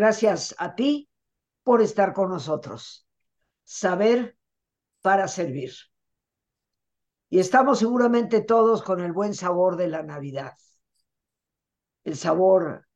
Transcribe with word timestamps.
Gracias 0.00 0.54
a 0.56 0.74
ti 0.74 1.10
por 1.62 1.82
estar 1.82 2.14
con 2.14 2.30
nosotros. 2.30 3.06
Saber 3.64 4.38
para 5.02 5.28
servir. 5.28 5.72
Y 7.28 7.38
estamos 7.38 7.80
seguramente 7.80 8.40
todos 8.40 8.82
con 8.82 9.02
el 9.02 9.12
buen 9.12 9.34
sabor 9.34 9.76
de 9.76 9.88
la 9.88 10.02
Navidad. 10.02 10.54
El 12.02 12.16
sabor 12.16 12.88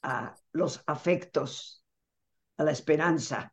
a 0.00 0.36
los 0.52 0.82
afectos, 0.86 1.84
a 2.56 2.64
la 2.64 2.70
esperanza, 2.70 3.52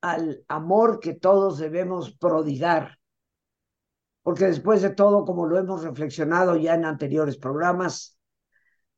al 0.00 0.44
amor 0.48 0.98
que 0.98 1.14
todos 1.14 1.58
debemos 1.58 2.10
prodigar. 2.16 2.98
Porque 4.22 4.46
después 4.46 4.82
de 4.82 4.90
todo, 4.90 5.24
como 5.24 5.46
lo 5.46 5.56
hemos 5.56 5.84
reflexionado 5.84 6.56
ya 6.56 6.74
en 6.74 6.84
anteriores 6.84 7.36
programas, 7.36 8.18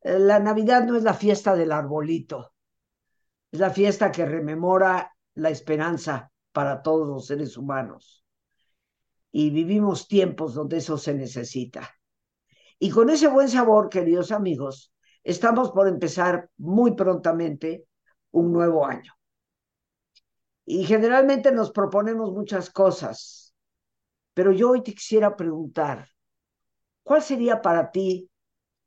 eh, 0.01 0.19
la 0.19 0.39
Navidad 0.39 0.87
no 0.87 0.97
es 0.97 1.03
la 1.03 1.13
fiesta 1.13 1.55
del 1.55 1.71
arbolito, 1.71 2.53
es 3.53 3.61
la 3.61 3.71
fiesta 3.71 4.11
que 4.11 4.25
rememora 4.25 5.15
la 5.35 5.51
esperanza 5.51 6.33
para 6.53 6.83
todos 6.83 7.07
los 7.07 7.27
seres 7.27 7.57
humanos. 7.59 8.25
Y 9.31 9.51
vivimos 9.51 10.09
tiempos 10.09 10.55
donde 10.55 10.79
eso 10.79 10.97
se 10.97 11.15
necesita. 11.15 11.89
Y 12.79 12.91
con 12.91 13.11
ese 13.11 13.29
buen 13.29 13.49
sabor, 13.49 13.91
queridos 13.91 14.33
amigos, 14.33 14.93
estamos 15.23 15.71
por 15.71 15.87
empezar 15.87 16.51
muy 16.57 16.95
prontamente 16.95 17.87
un 18.31 18.53
nuevo 18.53 18.87
año. 18.87 19.13
Y 20.65 20.85
generalmente 20.85 21.53
nos 21.53 21.71
proponemos 21.73 22.33
muchas 22.33 22.71
cosas, 22.71 23.55
pero 24.33 24.53
yo 24.53 24.71
hoy 24.71 24.83
te 24.83 24.95
quisiera 24.95 25.37
preguntar, 25.37 26.09
¿cuál 27.03 27.23
sería 27.23 27.61
para 27.61 27.91
ti 27.91 28.31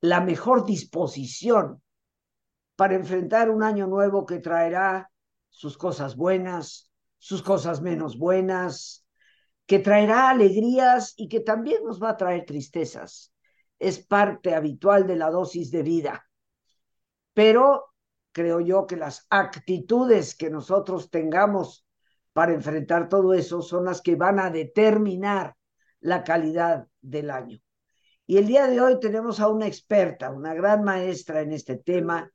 la 0.02 0.22
mejor 0.22 0.66
disposición 0.66 1.82
para 2.76 2.96
enfrentar 2.96 3.50
un 3.50 3.64
año 3.64 3.88
nuevo 3.88 4.26
que 4.26 4.40
traerá 4.40 5.10
sus 5.50 5.78
cosas 5.78 6.16
buenas, 6.16 6.92
sus 7.18 7.42
cosas 7.42 7.82
menos 7.82 8.18
buenas, 8.18 9.06
que 9.66 9.80
traerá 9.80 10.30
alegrías 10.30 11.14
y 11.18 11.28
que 11.28 11.40
también 11.40 11.84
nos 11.84 12.02
va 12.02 12.10
a 12.10 12.18
traer 12.18 12.46
tristezas. 12.46 13.34
Es 13.80 14.00
parte 14.00 14.54
habitual 14.54 15.08
de 15.08 15.16
la 15.16 15.30
dosis 15.32 15.72
de 15.72 15.84
vida. 15.84 16.26
Pero 17.34 17.86
creo 18.32 18.60
yo 18.60 18.86
que 18.86 18.98
las 18.98 19.26
actitudes 19.30 20.36
que 20.36 20.50
nosotros 20.50 21.10
tengamos 21.10 21.86
para 22.34 22.54
enfrentar 22.54 23.08
todo 23.08 23.34
eso 23.34 23.62
son 23.62 23.86
las 23.86 24.02
que 24.02 24.16
van 24.16 24.40
a 24.40 24.50
determinar 24.50 25.56
la 26.02 26.24
calidad 26.24 26.88
del 27.02 27.32
año. 27.32 27.60
Y 28.28 28.38
el 28.38 28.48
día 28.48 28.68
de 28.68 28.82
hoy 28.82 29.00
tenemos 29.00 29.40
a 29.40 29.48
una 29.48 29.68
experta, 29.68 30.32
una 30.32 30.54
gran 30.54 30.84
maestra 30.84 31.42
en 31.42 31.54
este 31.54 31.78
tema, 31.78 32.32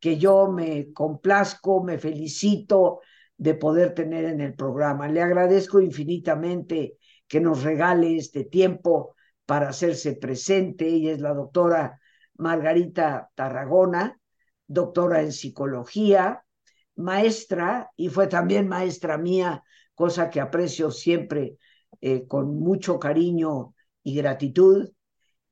que 0.00 0.18
yo 0.18 0.50
me 0.50 0.92
complazco, 0.92 1.82
me 1.82 1.98
felicito 1.98 3.00
de 3.36 3.54
poder 3.54 3.94
tener 3.94 4.24
en 4.24 4.40
el 4.40 4.54
programa. 4.54 5.08
Le 5.08 5.22
agradezco 5.22 5.80
infinitamente 5.80 6.98
que 7.26 7.40
nos 7.40 7.62
regale 7.62 8.16
este 8.16 8.44
tiempo 8.44 9.14
para 9.46 9.68
hacerse 9.68 10.14
presente. 10.14 10.88
Ella 10.88 11.12
es 11.12 11.20
la 11.20 11.34
doctora 11.34 12.00
Margarita 12.36 13.30
Tarragona, 13.34 14.18
doctora 14.66 15.22
en 15.22 15.32
psicología, 15.32 16.44
maestra 16.96 17.90
y 17.96 18.08
fue 18.08 18.26
también 18.26 18.68
maestra 18.68 19.18
mía, 19.18 19.62
cosa 19.94 20.30
que 20.30 20.40
aprecio 20.40 20.90
siempre 20.90 21.58
eh, 22.00 22.26
con 22.26 22.58
mucho 22.58 22.98
cariño 22.98 23.74
y 24.02 24.14
gratitud 24.16 24.88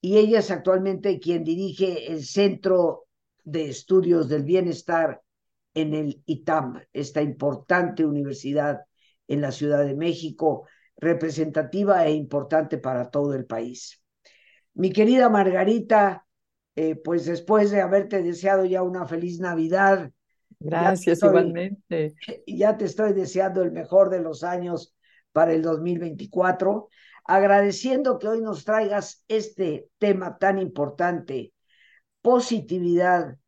y 0.00 0.18
ella 0.18 0.38
es 0.38 0.52
actualmente 0.52 1.18
quien 1.18 1.42
dirige 1.42 2.12
el 2.12 2.24
Centro 2.24 3.05
de 3.46 3.70
Estudios 3.70 4.28
del 4.28 4.42
Bienestar 4.42 5.22
en 5.72 5.94
el 5.94 6.22
ITAM, 6.26 6.82
esta 6.92 7.22
importante 7.22 8.04
universidad 8.04 8.82
en 9.28 9.40
la 9.40 9.52
Ciudad 9.52 9.86
de 9.86 9.94
México, 9.94 10.66
representativa 10.96 12.04
e 12.06 12.12
importante 12.12 12.78
para 12.78 13.10
todo 13.10 13.34
el 13.34 13.46
país. 13.46 14.02
Mi 14.74 14.90
querida 14.90 15.28
Margarita, 15.28 16.26
eh, 16.74 16.96
pues 16.96 17.24
después 17.24 17.70
de 17.70 17.80
haberte 17.80 18.22
deseado 18.22 18.64
ya 18.64 18.82
una 18.82 19.06
feliz 19.06 19.38
Navidad. 19.38 20.10
Gracias, 20.58 21.22
igualmente. 21.22 22.14
Ya 22.46 22.76
te 22.76 22.86
estoy 22.86 23.12
deseando 23.12 23.62
el 23.62 23.70
mejor 23.70 24.10
de 24.10 24.20
los 24.20 24.42
años 24.42 24.94
para 25.32 25.52
el 25.52 25.62
2024 25.62 26.88
agradeciendo 27.26 28.18
que 28.18 28.28
hoy 28.28 28.40
nos 28.40 28.64
traigas 28.64 29.24
este 29.28 29.90
tema 29.98 30.38
tan 30.38 30.58
importante, 30.58 31.52
positividad 32.26 33.38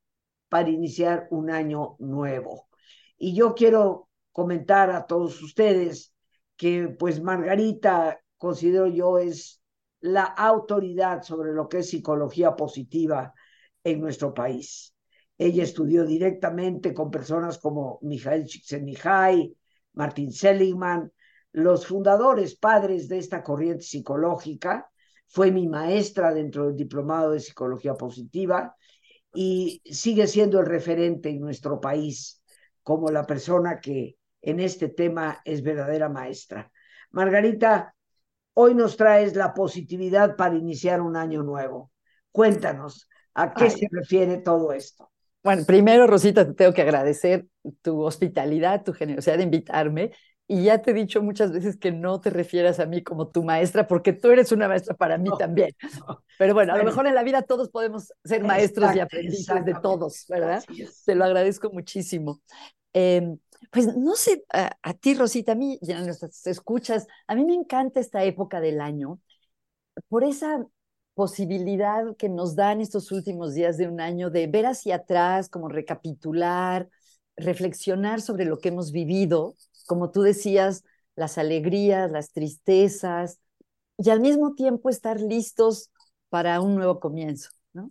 para 0.48 0.70
iniciar 0.70 1.26
un 1.32 1.50
año 1.50 1.96
nuevo. 1.98 2.68
Y 3.16 3.34
yo 3.34 3.52
quiero 3.56 4.08
comentar 4.30 4.92
a 4.92 5.04
todos 5.04 5.42
ustedes 5.42 6.14
que 6.56 6.86
pues 6.96 7.20
Margarita, 7.20 8.20
considero 8.36 8.86
yo, 8.86 9.18
es 9.18 9.60
la 9.98 10.22
autoridad 10.22 11.22
sobre 11.24 11.52
lo 11.54 11.68
que 11.68 11.78
es 11.78 11.90
psicología 11.90 12.54
positiva 12.54 13.34
en 13.82 14.00
nuestro 14.00 14.32
país. 14.32 14.94
Ella 15.36 15.64
estudió 15.64 16.06
directamente 16.06 16.94
con 16.94 17.10
personas 17.10 17.58
como 17.58 17.98
Mijael 18.02 18.46
Csikszentmihalyi, 18.46 19.56
Martin 19.94 20.30
Seligman, 20.30 21.12
los 21.50 21.84
fundadores, 21.84 22.56
padres 22.56 23.08
de 23.08 23.18
esta 23.18 23.42
corriente 23.42 23.82
psicológica, 23.82 24.88
fue 25.28 25.50
mi 25.52 25.68
maestra 25.68 26.32
dentro 26.32 26.66
del 26.66 26.76
diplomado 26.76 27.32
de 27.32 27.40
psicología 27.40 27.94
positiva 27.94 28.74
y 29.34 29.82
sigue 29.84 30.26
siendo 30.26 30.60
el 30.60 30.66
referente 30.66 31.28
en 31.28 31.40
nuestro 31.40 31.80
país 31.80 32.42
como 32.82 33.10
la 33.10 33.24
persona 33.24 33.78
que 33.80 34.16
en 34.40 34.60
este 34.60 34.88
tema 34.88 35.40
es 35.44 35.62
verdadera 35.62 36.08
maestra. 36.08 36.70
Margarita, 37.10 37.94
hoy 38.54 38.74
nos 38.74 38.96
traes 38.96 39.36
la 39.36 39.52
positividad 39.52 40.36
para 40.36 40.56
iniciar 40.56 41.00
un 41.00 41.16
año 41.16 41.42
nuevo. 41.42 41.92
Cuéntanos, 42.32 43.08
¿a 43.34 43.52
qué 43.52 43.68
se 43.70 43.86
refiere 43.90 44.38
todo 44.38 44.72
esto? 44.72 45.10
Bueno, 45.42 45.64
primero, 45.66 46.06
Rosita, 46.06 46.46
te 46.46 46.54
tengo 46.54 46.72
que 46.72 46.82
agradecer 46.82 47.46
tu 47.82 48.02
hospitalidad, 48.02 48.82
tu 48.82 48.92
generosidad 48.92 49.36
de 49.36 49.44
invitarme 49.44 50.12
y 50.50 50.64
ya 50.64 50.81
te 50.81 50.92
he 50.92 50.94
dicho 50.94 51.22
muchas 51.22 51.53
veces 51.53 51.76
que 51.76 51.92
no 51.92 52.22
te 52.22 52.31
refieras 52.31 52.81
a 52.81 52.86
mí 52.86 53.03
como 53.03 53.28
tu 53.28 53.44
maestra, 53.44 53.86
porque 53.86 54.14
tú 54.14 54.31
eres 54.31 54.50
una 54.50 54.66
maestra 54.66 54.97
para 54.97 55.19
mí 55.19 55.28
también. 55.38 55.72
Pero 56.38 56.54
bueno, 56.54 56.72
a 56.72 56.78
lo 56.78 56.84
mejor 56.84 57.06
en 57.06 57.14
la 57.14 57.22
vida 57.22 57.42
todos 57.42 57.69
podemos 57.69 58.12
ser 58.25 58.42
maestros 58.42 58.97
y 58.97 59.00
aprendices 59.00 59.64
de 59.66 59.75
todos, 59.75 60.25
¿verdad? 60.26 60.64
Te 61.04 61.14
lo 61.14 61.26
agradezco 61.26 61.70
muchísimo. 61.70 62.41
Em, 62.94 63.38
pues 63.70 63.94
no 63.94 64.14
sé, 64.14 64.42
a, 64.50 64.94
ti, 64.94 65.14
Rosita, 65.14 65.53
a 65.53 65.54
mí, 65.54 65.78
ya 65.82 66.00
nuestras 66.00 66.47
escuchas, 66.47 67.06
a 67.26 67.34
mí 67.34 67.44
me 67.44 67.54
encanta 67.54 68.00
esta 68.00 68.25
época 68.25 68.60
del 68.62 68.81
año 68.81 69.20
por 70.08 70.25
esa 70.25 70.64
posibilidad 71.12 72.16
que 72.16 72.31
nos 72.31 72.56
dan 72.56 72.81
estos 72.81 73.12
últimos 73.12 73.53
días 73.53 73.76
de 73.76 73.87
un 73.87 74.00
año 74.00 74.31
de 74.31 74.47
ver 74.47 74.64
hacia 74.64 74.97
atrás, 74.97 75.50
como 75.50 75.69
recapitular, 75.69 76.88
reflexionar 77.37 78.22
sobre 78.22 78.47
lo 78.47 78.58
que 78.58 78.69
hemos 78.69 78.92
vivido 78.92 79.56
como 79.88 80.12
tú 80.12 80.22
decías, 80.22 80.84
las 81.16 81.38
alegrías, 81.38 82.12
las 82.12 82.31
tristezas, 82.32 83.41
y 83.99 84.10
al 84.10 84.21
mismo 84.21 84.54
tiempo 84.54 84.91
estar 84.91 85.21
listos 85.21 85.91
para 86.28 86.60
un 86.60 86.76
nuevo 86.76 87.00
comienzo. 87.00 87.50
¿no? 87.73 87.90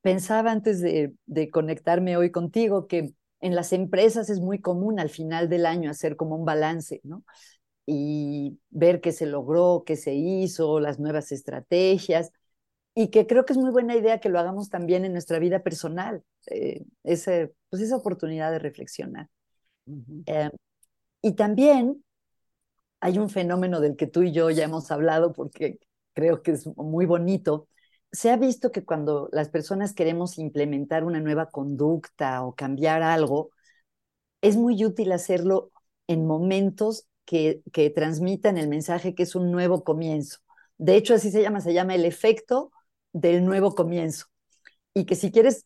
Pensaba 0.00 0.50
antes 0.50 0.80
de, 0.80 1.14
conectarme 1.52 2.16
hoy 2.16 2.32
contigo 2.32 2.88
que 2.88 3.14
en 3.40 3.54
las 3.54 3.72
empresas 3.72 4.30
es 4.30 4.40
muy 4.40 4.60
común 4.60 4.98
al 4.98 5.10
final 5.10 5.48
del 5.48 5.66
año 5.66 5.90
hacer 5.90 6.16
como 6.16 6.36
un 6.36 6.44
balance, 6.44 7.00
¿no? 7.04 7.24
Y 7.86 8.58
ver 8.70 9.00
qué 9.00 9.12
se 9.12 9.26
logró, 9.26 9.84
qué 9.86 9.96
se 9.96 10.14
hizo, 10.14 10.80
las 10.80 10.98
nuevas 10.98 11.30
estrategias, 11.30 12.32
y 12.94 13.08
que 13.08 13.26
creo 13.28 13.44
que 13.44 13.52
es 13.52 13.58
muy 13.58 13.70
buena 13.70 13.96
idea 13.96 14.18
que 14.18 14.28
lo 14.28 14.40
hagamos 14.40 14.70
también 14.70 15.04
en 15.04 15.12
nuestra 15.12 15.38
vida 15.38 15.62
personal, 15.62 16.24
eh, 16.46 16.84
ese, 17.04 17.54
pues 17.70 17.80
esa 17.82 17.96
oportunidad 17.96 18.50
de 18.50 18.58
reflexionar. 18.58 19.28
Y 21.22 21.34
también 21.34 22.04
hay 23.00 23.18
un 23.18 23.30
fenómeno 23.30 23.80
del 23.80 23.96
que 23.96 24.06
tú 24.06 24.22
y 24.22 24.32
yo 24.32 24.50
ya 24.50 24.64
hemos 24.64 24.90
hablado 24.90 25.32
porque 25.32 25.78
creo 26.14 26.42
que 26.42 26.52
es 26.52 26.66
muy 26.76 27.06
bonito. 27.06 27.68
Se 28.12 28.30
ha 28.30 28.36
visto 28.36 28.72
que 28.72 28.84
cuando 28.84 29.28
las 29.32 29.48
personas 29.50 29.94
queremos 29.94 30.38
implementar 30.38 31.04
una 31.04 31.20
nueva 31.20 31.50
conducta 31.50 32.42
o 32.44 32.54
cambiar 32.54 33.02
algo, 33.02 33.50
es 34.42 34.56
muy 34.56 34.84
útil 34.84 35.12
hacerlo 35.12 35.72
en 36.06 36.26
momentos 36.26 37.06
que, 37.24 37.62
que 37.72 37.90
transmitan 37.90 38.58
el 38.58 38.68
mensaje 38.68 39.14
que 39.14 39.24
es 39.24 39.34
un 39.34 39.50
nuevo 39.52 39.84
comienzo. 39.84 40.38
De 40.78 40.96
hecho, 40.96 41.14
así 41.14 41.30
se 41.30 41.42
llama, 41.42 41.60
se 41.60 41.74
llama 41.74 41.94
el 41.94 42.04
efecto 42.04 42.72
del 43.12 43.44
nuevo 43.44 43.74
comienzo. 43.74 44.26
Y 44.94 45.06
que 45.06 45.16
si 45.16 45.30
quieres 45.32 45.64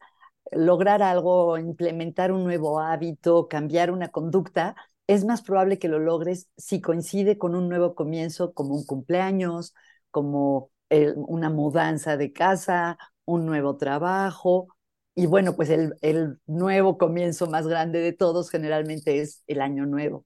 lograr 0.53 1.03
algo, 1.03 1.59
implementar 1.59 2.33
un 2.33 2.45
nuevo 2.45 2.81
hábito, 2.81 3.49
cambiar 3.49 3.91
una 3.91 4.09
conducta, 4.09 4.77
es 5.13 5.25
más 5.25 5.43
probable 5.43 5.79
que 5.79 5.89
lo 5.89 5.99
logres 5.99 6.49
si 6.57 6.81
coincide 6.81 7.39
con 7.39 7.55
un 7.55 7.69
nuevo 7.69 7.95
comienzo, 7.95 8.53
como 8.53 8.75
un 8.75 8.85
cumpleaños, 8.85 9.75
como 10.11 10.71
una 10.91 11.49
mudanza 11.49 12.19
de 12.19 12.33
casa, 12.33 12.99
un 13.25 13.47
nuevo 13.47 13.79
trabajo, 13.79 14.69
y 15.15 15.27
bueno, 15.27 15.55
pues 15.57 15.69
el, 15.71 16.41
nuevo 16.47 16.97
comienzo 16.97 17.47
más 17.47 17.67
grande 17.67 18.01
de 18.01 18.13
todos 18.13 18.51
generalmente 18.51 19.21
es 19.21 19.43
el 19.47 19.61
año 19.61 19.85
nuevo. 19.87 20.25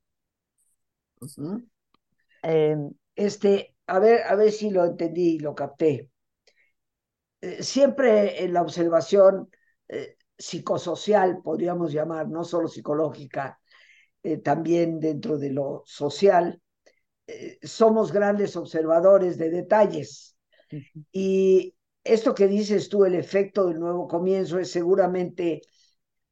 eh, 2.43 2.77
este, 3.17 3.75
a 3.87 3.99
ver, 3.99 4.23
a 4.23 4.37
ver 4.37 4.53
si 4.53 4.71
lo 4.71 4.85
entendí 4.85 5.37
y 5.37 5.39
lo 5.41 5.55
capté. 5.55 6.11
Eh, 7.41 7.63
siempre 7.63 8.45
en 8.45 8.53
la 8.53 8.63
observación 8.63 9.51
eh, 9.89 10.17
psicosocial, 10.39 11.41
podríamos 11.43 11.93
llamar, 11.93 12.29
no 12.29 12.45
solo 12.45 12.69
psicológica, 12.69 13.59
eh, 14.27 14.39
también 14.39 14.99
dentro 14.99 15.39
de 15.39 15.53
lo 15.53 15.85
social, 15.87 16.61
eh, 17.29 17.61
somos 17.63 18.11
grandes 18.11 18.57
observadores 18.57 19.39
de 19.39 19.51
detalles. 19.51 20.37
Uh 20.73 20.77
-huh. 20.77 21.05
Y 21.13 21.77
esto 22.03 22.35
que 22.35 22.49
dices 22.49 22.89
tú, 22.89 23.05
el 23.05 23.15
efecto 23.15 23.69
del 23.69 23.79
nuevo 23.79 24.09
comienzo, 24.09 24.59
es 24.59 24.73
seguramente 24.73 25.63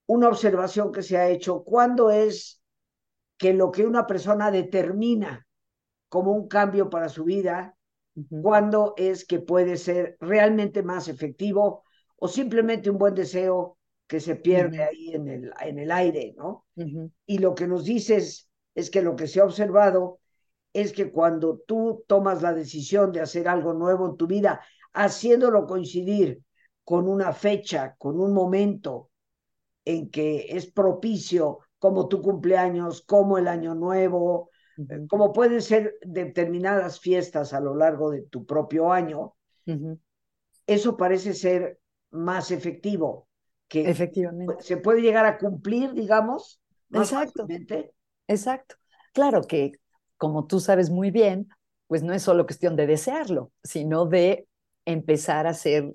una 0.07 0.29
observación 0.29 0.91
que 0.91 1.03
se 1.03 1.17
ha 1.17 1.29
hecho. 1.29 1.63
¿Cuándo 1.63 2.11
es 2.11 2.61
que 3.39 3.53
lo 3.53 3.71
que 3.71 3.87
una 3.87 4.09
persona 4.09 4.51
determina 4.51 5.47
como 6.09 6.33
un 6.33 6.49
cambio 6.49 6.91
para 6.91 7.09
su 7.09 7.23
vida, 7.23 7.77
uh 8.17 8.23
-huh. 8.23 8.43
cuándo 8.43 8.95
es 8.97 9.25
que 9.25 9.39
puede 9.39 9.77
ser 9.77 10.17
realmente 10.19 10.83
más 10.83 11.07
efectivo 11.07 11.85
o 12.17 12.27
simplemente 12.27 12.91
un 12.91 12.99
buen 12.99 13.15
deseo 13.15 13.79
que 14.07 14.21
se 14.21 14.37
pierde 14.37 14.79
uh 14.79 14.83
-huh. 14.83 14.89
ahí 14.89 15.15
en 15.15 15.29
el, 15.29 15.53
en 15.61 15.79
el 15.79 15.91
aire, 15.91 16.35
¿no? 16.37 16.67
Uh 16.77 16.83
-huh. 16.85 17.11
Y 17.27 17.39
lo 17.39 17.55
que 17.55 17.67
nos 17.67 17.85
dices 17.85 18.49
es 18.75 18.91
que 18.91 19.03
lo 19.03 19.17
que 19.17 19.27
se 19.27 19.41
ha 19.41 19.45
observado 19.45 20.21
es 20.73 20.93
que 20.93 21.11
cuando 21.11 21.59
tú 21.67 22.05
tomas 22.07 22.43
la 22.43 22.53
decisión 22.53 23.13
de 23.13 23.21
hacer 23.21 23.49
algo 23.49 23.73
nuevo 23.73 24.09
en 24.09 24.17
tu 24.17 24.27
vida, 24.27 24.61
haciéndolo 24.93 25.67
coincidir 25.67 26.43
con 26.85 27.09
una 27.09 27.33
fecha, 27.33 27.95
con 27.97 28.21
un 28.21 28.35
momento 28.35 29.11
en 29.85 30.11
que 30.11 30.47
es 30.51 30.67
propicio, 30.71 31.61
como 31.79 32.09
tu 32.09 32.21
cumpleaños, 32.21 33.03
como 33.03 33.39
el 33.39 33.47
año 33.47 33.75
nuevo, 33.75 34.51
uh 34.77 34.83
-huh. 34.83 35.07
como 35.09 35.33
pueden 35.33 35.63
ser 35.63 35.97
determinadas 36.03 36.99
fiestas 37.01 37.53
a 37.53 37.61
lo 37.61 37.75
largo 37.75 38.11
de 38.11 38.23
tu 38.23 38.45
propio 38.45 38.93
año, 38.93 39.35
eso 40.67 40.97
parece 40.97 41.33
ser 41.35 41.79
más 42.11 42.51
efectivo, 42.51 43.29
que 43.69 43.89
Efectivamente. 43.89 44.55
se 44.61 44.77
puede 44.77 45.03
llegar 45.03 45.25
a 45.27 45.39
cumplir, 45.39 45.93
digamos, 45.93 46.61
más 46.89 47.11
Exacto. 47.11 47.43
fácilmente. 47.43 47.93
Exacto. 48.29 48.77
Claro 49.13 49.43
que, 49.43 49.73
como 50.17 50.47
tú 50.47 50.61
sabes 50.61 50.91
muy 50.91 51.11
bien, 51.11 51.49
pues 51.87 52.03
no 52.03 52.13
es 52.13 52.23
solo 52.23 52.47
cuestión 52.47 52.77
de 52.77 52.87
desearlo, 52.87 53.53
sino 53.63 54.07
de 54.07 54.47
empezar 54.85 55.47
a 55.47 55.51
hacer 55.51 55.93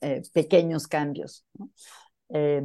eh, 0.00 0.22
pequeños 0.32 0.86
cambios. 0.86 1.44
¿no? 1.58 1.70
Eh, 2.30 2.62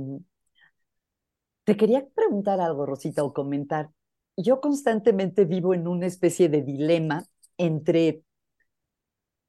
te 1.63 1.75
quería 1.75 2.05
preguntar 2.13 2.61
algo, 2.61 2.85
Rosita, 2.85 3.23
o 3.23 3.33
comentar. 3.33 3.89
Yo 4.37 4.61
constantemente 4.61 5.45
vivo 5.45 5.73
en 5.73 5.87
una 5.87 6.05
especie 6.05 6.47
de 6.47 6.61
dilema 6.61 7.25
entre 7.57 8.21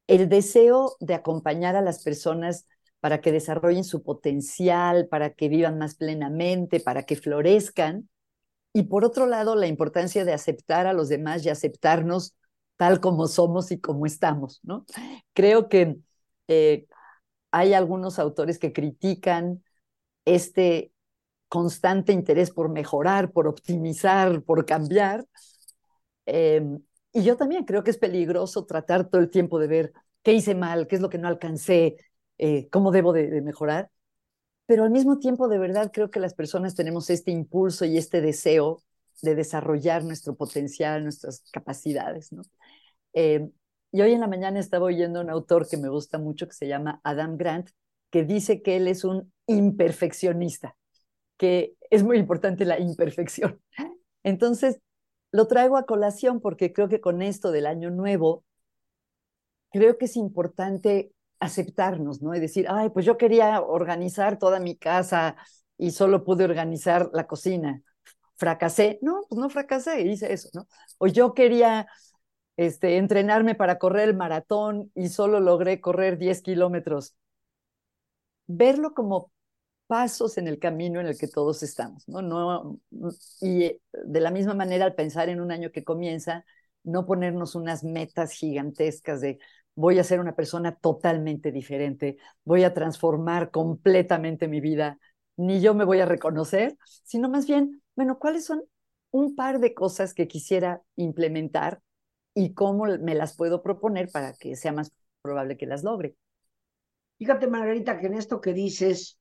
el 0.06 0.28
deseo 0.28 0.96
de 1.00 1.14
acompañar 1.14 1.76
a 1.76 1.82
las 1.82 2.02
personas 2.02 2.66
para 3.06 3.20
que 3.20 3.30
desarrollen 3.30 3.84
su 3.84 4.02
potencial, 4.02 5.06
para 5.06 5.32
que 5.32 5.48
vivan 5.48 5.78
más 5.78 5.94
plenamente, 5.94 6.80
para 6.80 7.04
que 7.04 7.14
florezcan, 7.14 8.08
y 8.72 8.82
por 8.82 9.04
otro 9.04 9.26
lado, 9.26 9.54
la 9.54 9.68
importancia 9.68 10.24
de 10.24 10.32
aceptar 10.32 10.88
a 10.88 10.92
los 10.92 11.08
demás 11.08 11.46
y 11.46 11.48
aceptarnos 11.48 12.34
tal 12.74 12.98
como 12.98 13.28
somos 13.28 13.70
y 13.70 13.78
como 13.78 14.06
estamos, 14.06 14.58
¿no? 14.64 14.86
Creo 15.34 15.68
que 15.68 15.98
eh, 16.48 16.86
hay 17.52 17.74
algunos 17.74 18.18
autores 18.18 18.58
que 18.58 18.72
critican 18.72 19.62
este 20.24 20.90
constante 21.48 22.12
interés 22.12 22.50
por 22.50 22.70
mejorar, 22.70 23.30
por 23.30 23.46
optimizar, 23.46 24.42
por 24.42 24.66
cambiar. 24.66 25.24
Eh, 26.26 26.60
y 27.12 27.22
yo 27.22 27.36
también 27.36 27.66
creo 27.66 27.84
que 27.84 27.92
es 27.92 27.98
peligroso 27.98 28.66
tratar 28.66 29.08
todo 29.08 29.20
el 29.20 29.30
tiempo 29.30 29.60
de 29.60 29.68
ver 29.68 29.92
qué 30.24 30.32
hice 30.32 30.56
mal, 30.56 30.88
qué 30.88 30.96
es 30.96 31.00
lo 31.00 31.08
que 31.08 31.18
no 31.18 31.28
alcancé, 31.28 31.94
eh, 32.38 32.68
cómo 32.70 32.90
debo 32.90 33.12
de, 33.12 33.40
mejorar. 33.42 33.90
Pero 34.66 34.84
al 34.84 34.90
mismo 34.90 35.18
tiempo, 35.18 35.48
de 35.48 35.58
verdad, 35.58 35.90
creo 35.92 36.10
que 36.10 36.20
las 36.20 36.34
personas 36.34 36.74
tenemos 36.74 37.10
este 37.10 37.30
impulso 37.30 37.84
y 37.84 37.98
este 37.98 38.20
deseo 38.20 38.82
de 39.22 39.34
desarrollar 39.34 40.04
nuestro 40.04 40.34
potencial, 40.36 41.02
nuestras 41.04 41.42
capacidades, 41.52 42.32
¿no? 42.32 42.42
Eh, 43.14 43.48
y 43.92 44.00
hoy 44.02 44.12
en 44.12 44.20
la 44.20 44.28
mañana 44.28 44.60
estaba 44.60 44.86
oyendo 44.86 45.20
a 45.20 45.22
un 45.22 45.30
autor 45.30 45.68
que 45.68 45.76
me 45.76 45.88
gusta 45.88 46.18
mucho, 46.18 46.48
que 46.48 46.54
se 46.54 46.68
llama 46.68 47.00
Adam 47.04 47.36
Grant, 47.36 47.70
que 48.10 48.24
dice 48.24 48.60
que 48.62 48.76
él 48.76 48.88
es 48.88 49.04
un 49.04 49.32
imperfeccionista, 49.46 50.76
que 51.36 51.76
es 51.90 52.02
muy 52.02 52.18
importante 52.18 52.64
la 52.64 52.78
imperfección. 52.78 53.60
Entonces, 54.22 54.80
lo 55.32 55.46
traigo 55.46 55.76
a 55.76 55.86
colación 55.86 56.40
porque 56.40 56.72
creo 56.72 56.88
que 56.88 57.00
con 57.00 57.22
esto 57.22 57.52
del 57.52 57.66
año 57.66 57.90
nuevo, 57.90 58.44
creo 59.70 59.98
que 59.98 60.06
es 60.06 60.16
importante 60.16 61.12
aceptarnos, 61.40 62.22
¿no? 62.22 62.34
Y 62.34 62.40
decir, 62.40 62.66
ay, 62.68 62.90
pues 62.90 63.04
yo 63.06 63.16
quería 63.18 63.60
organizar 63.62 64.38
toda 64.38 64.60
mi 64.60 64.76
casa 64.76 65.36
y 65.78 65.90
solo 65.90 66.24
pude 66.24 66.44
organizar 66.44 67.10
la 67.12 67.26
cocina. 67.26 67.82
Fracasé. 68.36 68.98
No, 69.02 69.22
pues 69.28 69.38
no 69.40 69.50
fracasé, 69.50 70.02
hice 70.02 70.32
eso, 70.32 70.50
¿no? 70.54 70.68
O 70.98 71.06
yo 71.06 71.34
quería 71.34 71.86
este, 72.56 72.96
entrenarme 72.98 73.54
para 73.54 73.78
correr 73.78 74.08
el 74.08 74.16
maratón 74.16 74.90
y 74.94 75.08
solo 75.08 75.40
logré 75.40 75.80
correr 75.80 76.18
10 76.18 76.42
kilómetros. 76.42 77.16
Verlo 78.46 78.94
como 78.94 79.32
pasos 79.86 80.38
en 80.38 80.48
el 80.48 80.58
camino 80.58 81.00
en 81.00 81.06
el 81.06 81.18
que 81.18 81.28
todos 81.28 81.62
estamos, 81.62 82.08
¿no? 82.08 82.22
no 82.22 82.80
y 83.40 83.80
de 83.92 84.20
la 84.20 84.30
misma 84.30 84.54
manera, 84.54 84.84
al 84.84 84.94
pensar 84.94 85.28
en 85.28 85.40
un 85.40 85.52
año 85.52 85.70
que 85.70 85.84
comienza, 85.84 86.44
no 86.82 87.06
ponernos 87.06 87.54
unas 87.54 87.84
metas 87.84 88.32
gigantescas 88.32 89.20
de 89.20 89.38
voy 89.76 89.99
a 89.99 90.05
ser 90.05 90.19
una 90.20 90.34
persona 90.34 90.75
totalmente 90.75 91.52
diferente, 91.52 92.17
voy 92.44 92.64
a 92.64 92.75
transformar 92.75 93.50
completamente 93.50 94.49
mi 94.49 94.61
vida, 94.61 94.99
ni 95.37 95.61
yo 95.61 95.75
me 95.75 95.85
voy 95.85 96.00
a 96.00 96.06
reconocer, 96.06 96.76
sino 97.04 97.28
más 97.28 97.47
bien, 97.47 97.83
bueno, 97.95 98.18
¿cuáles 98.18 98.47
son 98.47 98.64
un 99.11 99.37
par 99.37 99.61
de 99.61 99.75
cosas 99.75 100.14
que 100.14 100.26
quisiera 100.26 100.83
implementar 100.97 101.80
y 102.35 102.54
cómo 102.54 102.87
me 102.87 103.14
las 103.14 103.37
puedo 103.37 103.62
proponer 103.62 104.11
para 104.11 104.33
que 104.33 104.56
sea 104.56 104.73
más 104.73 104.92
probable 105.23 105.56
que 105.56 105.66
las 105.66 105.85
logre? 105.85 106.16
Fíjate, 107.18 107.47
Margarita, 107.47 107.99
que 107.99 108.06
en 108.06 108.14
esto 108.14 108.40
que 108.40 108.52
dices, 108.54 109.18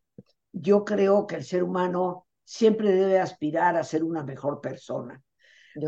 yo 0.53 0.85
creo 0.85 1.27
que 1.27 1.35
el 1.35 1.43
ser 1.43 1.63
humano 1.63 2.27
siempre 2.43 2.91
debe 2.93 3.19
aspirar 3.19 3.75
a 3.75 3.83
ser 3.83 4.03
una 4.03 4.23
mejor 4.23 4.61
persona 4.61 5.21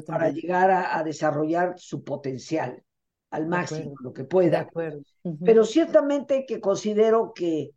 para 0.06 0.30
llegar 0.30 0.72
a, 0.72 0.98
a 0.98 1.04
desarrollar 1.04 1.76
su 1.78 2.04
potencial 2.04 2.84
al 3.30 3.48
máximo, 3.48 3.94
lo 4.02 4.14
que 4.14 4.24
pueda. 4.24 4.70
Uh 4.74 4.80
-huh. 4.80 5.38
Pero 5.44 5.66
ciertamente 5.66 6.46
que 6.46 6.60
considero 6.60 7.34
que 7.34 7.72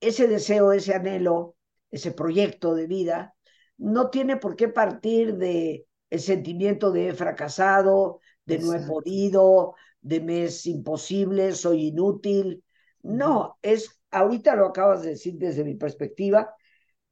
ese 0.00 0.28
deseo, 0.28 0.72
ese 0.72 0.94
anhelo, 0.94 1.56
ese 1.90 2.12
proyecto 2.12 2.74
de 2.74 2.86
vida, 2.86 3.34
no 3.76 4.10
tiene 4.10 4.36
por 4.36 4.56
qué 4.56 4.68
partir 4.68 5.36
de 5.36 5.86
el 6.10 6.20
sentimiento 6.20 6.90
de 6.90 7.08
he 7.08 7.12
fracasado, 7.14 8.20
de 8.44 8.56
Exacto. 8.56 8.76
no 8.76 8.82
he 8.82 8.86
podido, 8.86 9.74
de 10.00 10.20
me 10.20 10.44
es 10.44 10.66
imposible, 10.66 11.52
soy 11.52 11.88
inútil. 11.88 12.64
No, 13.02 13.58
es, 13.62 14.00
ahorita 14.10 14.56
lo 14.56 14.66
acabas 14.66 15.02
de 15.02 15.10
decir 15.10 15.34
desde 15.36 15.64
mi 15.64 15.74
perspectiva, 15.74 16.54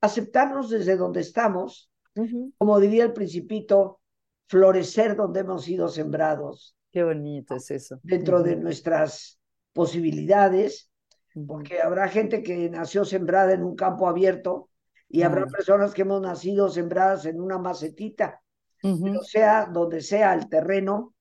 aceptarnos 0.00 0.71
desde 0.71 0.97
donde 0.97 1.21
estamos, 1.21 1.90
uh 2.14 2.23
-huh. 2.23 2.52
como 2.59 2.80
diría 2.80 3.04
el 3.04 3.12
principito, 3.12 4.00
florecer 4.49 5.16
donde 5.16 5.40
hemos 5.40 5.64
sido 5.64 5.88
sembrados, 5.88 6.75
Qué 6.96 7.04
bonito 7.04 7.56
es 7.56 7.70
eso. 7.70 8.00
Dentro 8.02 8.38
uh 8.38 8.40
-huh. 8.40 8.44
de 8.44 8.56
nuestras 8.56 9.38
posibilidades, 9.74 10.90
uh 11.34 11.46
porque 11.46 11.82
habrá 11.82 12.08
gente 12.08 12.42
que 12.42 12.70
nació 12.70 13.04
sembrada 13.04 13.52
en 13.52 13.62
un 13.62 13.76
campo 13.76 14.08
abierto 14.08 14.70
y 15.06 15.18
uh 15.18 15.20
-huh. 15.20 15.26
habrá 15.26 15.46
personas 15.46 15.92
que 15.92 16.00
hemos 16.00 16.22
nacido 16.22 16.70
sembradas 16.70 17.26
en 17.26 17.38
una 17.38 17.58
macetita. 17.58 18.40
Pero 18.80 19.20
sea 19.20 19.66
donde 19.66 20.00
sea 20.00 20.32
el 20.32 20.48
terreno, 20.48 21.12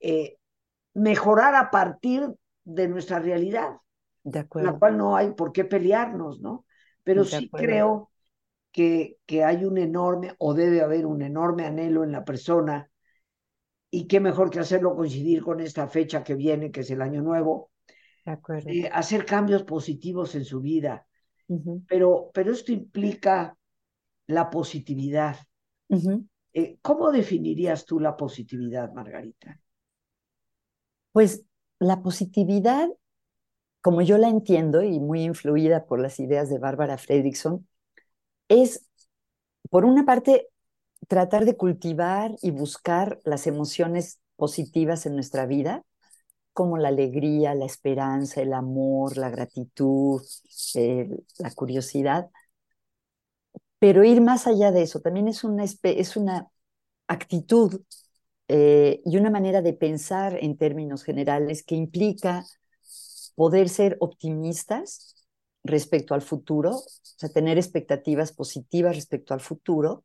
eh, 0.00 0.36
mejorar 0.94 1.54
a 1.54 1.70
partir 1.70 2.28
de 2.64 2.88
nuestra 2.88 3.20
realidad, 3.20 3.70
de 4.24 4.40
acuerdo. 4.40 4.72
la 4.72 4.78
cual 4.80 4.98
no 4.98 5.14
hay 5.14 5.30
por 5.30 5.52
qué 5.52 5.64
pelearnos, 5.64 6.40
¿no? 6.40 6.66
Pero 7.04 7.22
de 7.22 7.30
sí 7.30 7.46
acuerdo. 7.46 7.66
creo 7.66 8.10
que, 8.72 9.18
que 9.26 9.44
hay 9.44 9.64
un 9.64 9.78
enorme, 9.78 10.34
o 10.38 10.54
debe 10.54 10.82
haber 10.82 11.06
un 11.06 11.22
enorme 11.22 11.66
anhelo 11.66 12.02
en 12.02 12.10
la 12.10 12.24
persona 12.24 12.90
y 13.94 14.06
qué 14.06 14.20
mejor 14.20 14.50
que 14.50 14.60
hacerlo 14.60 14.96
coincidir 14.96 15.42
con 15.42 15.60
esta 15.60 15.88
fecha 15.88 16.24
que 16.24 16.34
viene, 16.34 16.70
que 16.70 16.80
es 16.80 16.90
el 16.90 17.00
año 17.00 17.22
nuevo, 17.22 17.70
eh, 18.66 18.88
hacer 18.92 19.24
cambios 19.24 19.62
positivos 19.62 20.34
en 20.34 20.44
su 20.44 20.60
vida. 20.60 21.06
Uh 21.46 21.58
-huh. 21.58 21.84
pero, 21.86 22.30
pero 22.32 22.52
esto 22.52 22.72
implica 22.72 23.56
la 24.26 24.50
positividad. 24.50 25.36
Uh 25.88 25.96
-huh. 25.96 26.28
eh, 26.54 26.78
¿Cómo 26.82 27.12
definirías 27.12 27.84
tú 27.84 28.00
la 28.00 28.16
positividad, 28.16 28.92
Margarita? 28.92 29.60
Pues 31.12 31.44
la 31.78 32.02
positividad 32.02 32.88
como 33.84 34.00
yo 34.00 34.16
la 34.16 34.30
entiendo 34.30 34.82
y 34.82 34.98
muy 34.98 35.24
influida 35.24 35.84
por 35.84 36.00
las 36.00 36.18
ideas 36.18 36.48
de 36.48 36.58
Bárbara 36.58 36.96
Fredrickson, 36.96 37.68
es, 38.48 38.88
por 39.68 39.84
una 39.84 40.06
parte, 40.06 40.48
tratar 41.08 41.44
de 41.44 41.56
cultivar 41.56 42.32
y 42.42 42.50
buscar 42.50 43.20
las 43.24 43.46
emociones 43.46 44.20
positivas 44.36 45.06
en 45.06 45.14
nuestra 45.14 45.46
vida, 45.46 45.84
como 46.52 46.78
la 46.78 46.88
alegría, 46.88 47.54
la 47.54 47.66
esperanza, 47.66 48.42
el 48.42 48.52
amor, 48.54 49.16
la 49.18 49.30
gratitud, 49.30 50.22
eh, 50.76 51.08
la 51.38 51.50
curiosidad, 51.52 52.30
pero 53.78 54.04
ir 54.04 54.20
más 54.20 54.46
allá 54.46 54.72
de 54.72 54.82
eso 54.82 55.00
también 55.00 55.28
es 55.28 55.44
una, 55.44 55.64
es 55.64 56.16
una 56.16 56.48
actitud 57.08 57.82
eh, 58.48 59.02
y 59.04 59.16
una 59.18 59.30
manera 59.30 59.62
de 59.62 59.74
pensar 59.74 60.38
en 60.42 60.56
términos 60.56 61.04
generales 61.04 61.64
que 61.64 61.76
implica 61.76 62.44
poder 63.34 63.68
ser 63.68 63.96
optimistas 64.00 65.16
respecto 65.64 66.14
al 66.14 66.22
futuro, 66.22 66.70
o 66.76 66.84
sea, 67.02 67.30
tener 67.30 67.58
expectativas 67.58 68.32
positivas 68.32 68.96
respecto 68.96 69.34
al 69.34 69.40
futuro, 69.40 70.04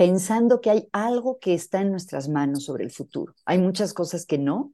pensando 0.00 0.62
que 0.62 0.70
hay 0.70 0.88
algo 0.92 1.38
que 1.40 1.52
está 1.52 1.82
en 1.82 1.90
nuestras 1.90 2.26
manos 2.30 2.64
sobre 2.64 2.84
el 2.84 2.90
futuro. 2.90 3.34
Hay 3.44 3.58
muchas 3.58 3.92
cosas 3.92 4.24
que 4.24 4.38
no, 4.38 4.72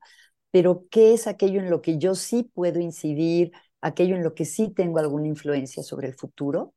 pero 0.53 0.87
¿qué 0.89 1.15
es 1.15 1.27
aquello 1.27 1.59
en 1.59 1.69
lo 1.69 1.83
que 1.83 1.99
yo 1.99 2.15
sí 2.15 2.49
puedo 2.55 2.79
incidir, 2.79 3.51
aquello 3.81 4.15
en 4.15 4.23
lo 4.23 4.37
que 4.37 4.45
sí 4.45 4.69
tengo 4.69 5.01
alguna 5.01 5.27
influencia 5.27 5.83
sobre 5.83 6.07
el 6.07 6.15
futuro? 6.15 6.75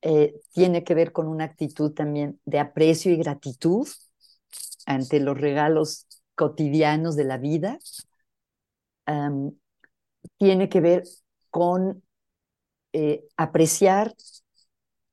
Eh, 0.00 0.40
tiene 0.52 0.82
que 0.82 0.94
ver 0.94 1.12
con 1.12 1.28
una 1.28 1.44
actitud 1.44 1.92
también 1.92 2.40
de 2.46 2.58
aprecio 2.58 3.12
y 3.12 3.18
gratitud 3.18 3.86
ante 4.86 5.20
los 5.20 5.38
regalos 5.38 6.06
cotidianos 6.34 7.16
de 7.16 7.24
la 7.24 7.36
vida. 7.36 7.78
tiene 10.38 10.70
que 10.70 10.80
ver 10.80 11.02
con 11.50 12.02
eh, 12.94 13.26
apreciar 13.36 14.14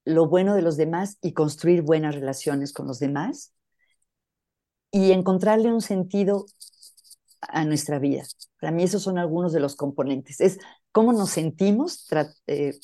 lo 0.06 0.28
bueno 0.28 0.56
de 0.56 0.62
los 0.62 0.78
demás 0.78 1.18
y 1.22 1.34
construir 1.34 1.82
buenas 1.82 2.16
relaciones 2.16 2.72
con 2.74 2.88
los 2.88 3.00
demás 3.00 3.54
y 4.92 5.12
encontrarle 5.12 5.74
un 5.74 5.82
sentido 5.82 6.46
a 7.42 7.66
nuestra 7.66 8.00
vida. 8.00 8.24
Para 8.60 8.72
mí 8.72 8.84
esos 8.84 9.04
son 9.04 9.18
algunos 9.18 9.52
de 9.52 9.60
los 9.60 9.76
componentes. 9.76 10.40
Es 10.40 10.60
cómo 10.92 11.12
nos 11.12 11.32
sentimos, 11.32 12.08
eh, 12.48 12.80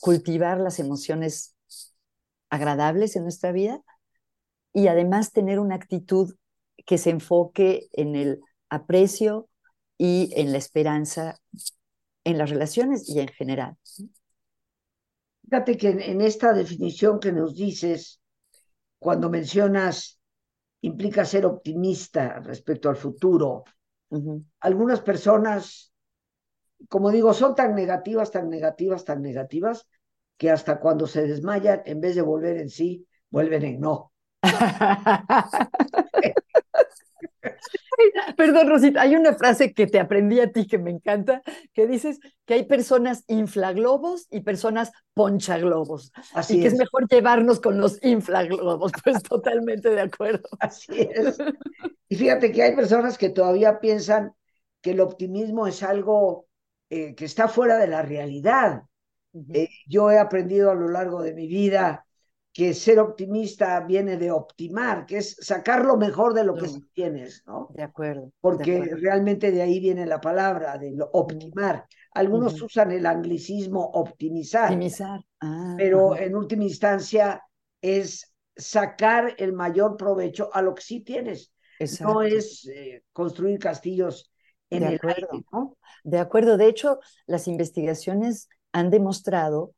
cultivar 0.00 0.58
las 0.58 0.78
emociones 0.78 1.54
agradables 2.50 3.16
en 3.16 3.22
nuestra 3.22 3.52
vida 3.52 3.80
y 4.72 4.88
además 4.88 5.32
tener 5.32 5.58
una 5.58 5.76
actitud 5.76 6.34
que 6.84 6.98
se 6.98 7.10
enfoque 7.10 7.88
en 7.92 8.14
el 8.14 8.40
aprecio 8.68 9.48
y 9.98 10.30
en 10.36 10.52
la 10.52 10.58
esperanza 10.58 11.40
en 12.26 12.38
las 12.38 12.50
relaciones 12.50 13.08
y 13.08 13.20
en 13.20 13.28
general. 13.28 13.76
Fíjate 15.48 15.76
que 15.76 15.90
en, 15.90 16.20
esta 16.20 16.52
definición 16.52 17.20
que 17.20 17.30
nos 17.30 17.54
dices, 17.54 18.20
cuando 18.98 19.30
mencionas 19.30 20.18
implica 20.80 21.24
ser 21.24 21.46
optimista 21.46 22.40
respecto 22.40 22.88
al 22.88 22.96
futuro, 22.96 23.62
algunas 24.60 25.00
personas, 25.00 25.92
como 26.88 27.10
digo, 27.10 27.32
son 27.32 27.54
tan 27.54 27.76
negativas, 27.76 28.32
tan 28.32 28.50
negativas, 28.50 29.04
tan 29.04 29.22
negativas, 29.22 29.86
que 30.36 30.50
hasta 30.50 30.80
cuando 30.80 31.06
se 31.06 31.26
desmayan, 31.26 31.82
en 31.86 32.00
vez 32.00 32.16
de 32.16 32.22
volver 32.22 32.58
en 32.58 32.68
sí, 32.68 33.06
vuelven 33.30 33.64
en 33.64 33.80
no. 33.80 34.12
Perdón, 38.36 38.68
Rosita, 38.68 39.02
hay 39.02 39.16
una 39.16 39.34
frase 39.34 39.72
que 39.72 39.86
te 39.86 40.00
aprendí 40.00 40.40
a 40.40 40.50
ti 40.52 40.66
que 40.66 40.78
me 40.78 40.90
encanta, 40.90 41.42
que 41.72 41.86
dices 41.86 42.18
que 42.44 42.54
hay 42.54 42.64
personas 42.64 43.24
inflaglobos 43.28 44.26
y 44.30 44.40
personas 44.40 44.92
ponchaglobos. 45.14 46.12
Así 46.34 46.58
y 46.58 46.62
que 46.62 46.68
es. 46.68 46.74
mejor 46.74 47.08
llevarnos 47.08 47.60
con 47.60 47.80
los 47.80 48.02
inflaglobos, 48.02 48.92
pues 49.04 49.22
totalmente 49.22 49.90
de 49.90 50.00
acuerdo. 50.00 50.48
Así 50.60 50.92
es. 50.92 51.38
Y 52.08 52.16
fíjate 52.16 52.52
que 52.52 52.62
hay 52.62 52.76
personas 52.76 53.18
que 53.18 53.30
todavía 53.30 53.80
piensan 53.80 54.32
que 54.80 54.92
el 54.92 55.00
optimismo 55.00 55.66
es 55.66 55.82
algo 55.82 56.46
eh, 56.90 57.14
que 57.14 57.24
está 57.24 57.48
fuera 57.48 57.78
de 57.78 57.88
la 57.88 58.02
realidad. 58.02 58.82
Eh, 59.52 59.68
yo 59.86 60.10
he 60.10 60.18
aprendido 60.18 60.70
a 60.70 60.74
lo 60.74 60.88
largo 60.88 61.22
de 61.22 61.34
mi 61.34 61.46
vida 61.46 62.05
que 62.56 62.72
ser 62.72 62.98
optimista 63.00 63.80
viene 63.80 64.16
de 64.16 64.30
optimar, 64.30 65.04
que 65.04 65.18
es 65.18 65.36
sacar 65.40 65.84
lo 65.84 65.98
mejor 65.98 66.32
de 66.32 66.42
lo 66.42 66.54
que 66.54 66.70
tienes, 66.94 67.42
¿no? 67.46 67.68
De 67.74 67.82
acuerdo. 67.82 68.32
Porque 68.40 68.82
realmente 68.96 69.52
de 69.52 69.60
ahí 69.60 69.78
viene 69.78 70.06
la 70.06 70.22
palabra, 70.22 70.78
de 70.78 70.92
lo 70.92 71.10
optimar. 71.12 71.84
Algunos 72.14 72.62
usan 72.62 72.92
el 72.92 73.04
anglicismo 73.04 73.84
optimizar. 73.84 74.70
Optimizar. 74.70 75.20
Ah, 75.38 75.74
pero 75.76 76.16
en 76.16 76.34
última 76.34 76.64
instancia 76.64 77.42
es 77.82 78.34
sacar 78.56 79.34
el 79.36 79.52
mayor 79.52 79.98
provecho 79.98 80.48
a 80.50 80.62
lo 80.62 80.74
que 80.74 80.82
sí 80.82 81.00
tienes. 81.00 81.52
No 82.00 82.22
es 82.22 82.66
eh, 82.68 83.02
construir 83.12 83.58
castillos 83.58 84.32
en 84.70 84.82
el 84.82 84.94
acuerdo. 84.94 85.28
aire, 85.30 85.46
¿no? 85.52 85.76
De 86.04 86.18
acuerdo. 86.18 86.56
De 86.56 86.68
hecho, 86.68 87.00
las 87.26 87.48
investigaciones 87.48 88.48
han 88.72 88.88
demostrado 88.88 89.74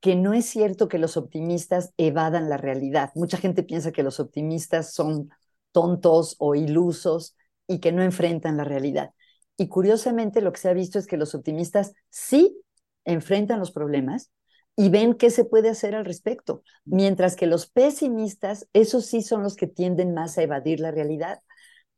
que 0.00 0.14
no 0.14 0.34
es 0.34 0.46
cierto 0.46 0.88
que 0.88 0.98
los 0.98 1.16
optimistas 1.16 1.92
evadan 1.96 2.48
la 2.48 2.56
realidad. 2.56 3.10
Mucha 3.14 3.38
gente 3.38 3.62
piensa 3.62 3.92
que 3.92 4.02
los 4.02 4.20
optimistas 4.20 4.92
son 4.92 5.30
tontos 5.72 6.36
o 6.38 6.54
ilusos 6.54 7.36
y 7.66 7.80
que 7.80 7.92
no 7.92 8.02
enfrentan 8.02 8.56
la 8.56 8.64
realidad. 8.64 9.10
Y 9.56 9.68
curiosamente 9.68 10.40
lo 10.40 10.52
que 10.52 10.60
se 10.60 10.68
ha 10.68 10.74
visto 10.74 10.98
es 10.98 11.06
que 11.06 11.16
los 11.16 11.34
optimistas 11.34 11.92
sí 12.10 12.56
enfrentan 13.04 13.58
los 13.58 13.72
problemas 13.72 14.30
y 14.76 14.90
ven 14.90 15.14
qué 15.14 15.30
se 15.30 15.44
puede 15.44 15.70
hacer 15.70 15.94
al 15.94 16.04
respecto, 16.04 16.62
mientras 16.84 17.34
que 17.34 17.46
los 17.46 17.66
pesimistas, 17.66 18.68
esos 18.74 19.06
sí 19.06 19.22
son 19.22 19.42
los 19.42 19.56
que 19.56 19.66
tienden 19.66 20.12
más 20.12 20.36
a 20.36 20.42
evadir 20.42 20.80
la 20.80 20.90
realidad 20.90 21.40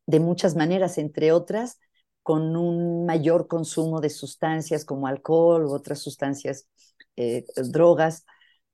de 0.07 0.21
muchas 0.21 0.55
maneras, 0.55 0.97
entre 0.97 1.33
otras, 1.33 1.81
con 2.23 2.57
un 2.57 3.05
mayor 3.05 3.49
consumo 3.49 4.01
de 4.01 4.11
sustancias 4.11 4.85
como 4.85 5.09
alcohol 5.09 5.65
u 5.67 5.73
otras 5.73 5.99
sustancias 5.99 6.69
eh, 7.19 7.45
drogas, 7.57 8.25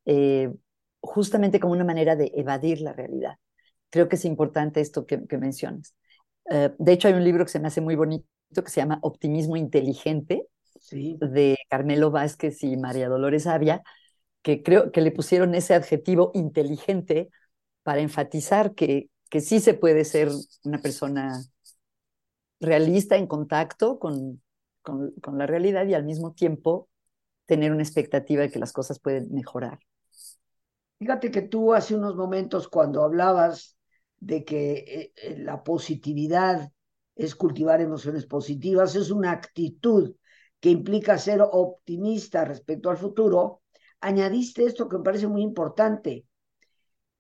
eh, 0.05 0.53
justamente 1.01 1.61
como 1.61 1.73
una 1.73 1.85
manera 1.85 2.15
de 2.15 2.31
evadir 2.35 2.83
la 2.83 2.93
realidad. 2.93 3.39
Creo 3.89 4.09
que 4.09 4.17
es 4.17 4.25
importante 4.27 4.83
esto 4.83 5.07
que, 5.07 5.19
mencionas. 5.39 5.95
Eh, 6.51 6.71
de 6.79 6.93
hecho, 6.93 7.09
hay 7.09 7.15
un 7.15 7.25
libro 7.25 7.45
que 7.47 7.51
se 7.51 7.59
me 7.59 7.69
hace 7.69 7.81
muy 7.81 7.97
bonito 7.97 8.27
que 8.55 8.69
se 8.71 8.81
llama 8.83 8.99
Optimismo 9.03 9.57
Inteligente, 9.57 10.47
de 10.91 11.57
Carmelo 11.71 12.11
Vázquez 12.11 12.63
y 12.63 12.77
María 12.77 13.09
Dolores 13.09 13.47
Avia, 13.47 13.83
que 14.43 14.63
creo 14.63 14.93
que 14.93 15.01
le 15.01 15.11
pusieron 15.11 15.55
ese 15.55 15.73
adjetivo 15.73 16.31
inteligente 16.35 17.31
para 17.83 18.03
enfatizar 18.03 18.75
que, 18.75 19.09
que 19.31 19.41
sí 19.41 19.61
se 19.61 19.73
puede 19.73 20.05
ser 20.05 20.29
una 20.65 20.83
persona 20.83 21.43
realista 22.61 23.17
en 23.17 23.27
contacto 23.27 23.99
con, 23.99 24.43
con, 24.83 25.13
con, 25.23 25.39
la 25.39 25.47
realidad 25.47 25.87
y 25.87 25.95
al 25.95 26.05
mismo 26.05 26.35
tiempo 26.35 26.89
tener 27.47 27.73
una 27.73 27.83
expectativa 27.83 28.43
de 28.43 28.51
que 28.51 28.59
las 28.59 28.73
cosas 28.73 28.99
pueden 28.99 29.33
mejorar. 29.33 29.79
Fíjate 30.99 31.31
que 31.31 31.43
tú 31.43 31.75
hace 31.75 31.95
unos 31.95 32.17
momentos 32.17 32.69
cuando 32.69 33.03
hablabas 33.03 33.77
de 34.19 34.45
que 34.45 34.73
eh, 34.73 35.13
eh, 35.17 35.37
la 35.39 35.63
positividad 35.63 36.71
es 37.15 37.35
cultivar 37.35 37.81
emociones 37.81 38.27
positivas, 38.27 38.97
es 38.97 39.11
una 39.11 39.33
actitud 39.33 40.15
que 40.61 40.71
implica 40.71 41.19
ser 41.19 41.43
optimista 41.43 42.45
respecto 42.45 42.91
al 42.91 42.97
futuro, 42.97 43.63
añadiste 44.01 44.65
esto 44.65 44.89
que 44.89 44.99
me 44.99 45.05
parece 45.05 45.27
muy 45.27 45.43
importante. 45.43 46.27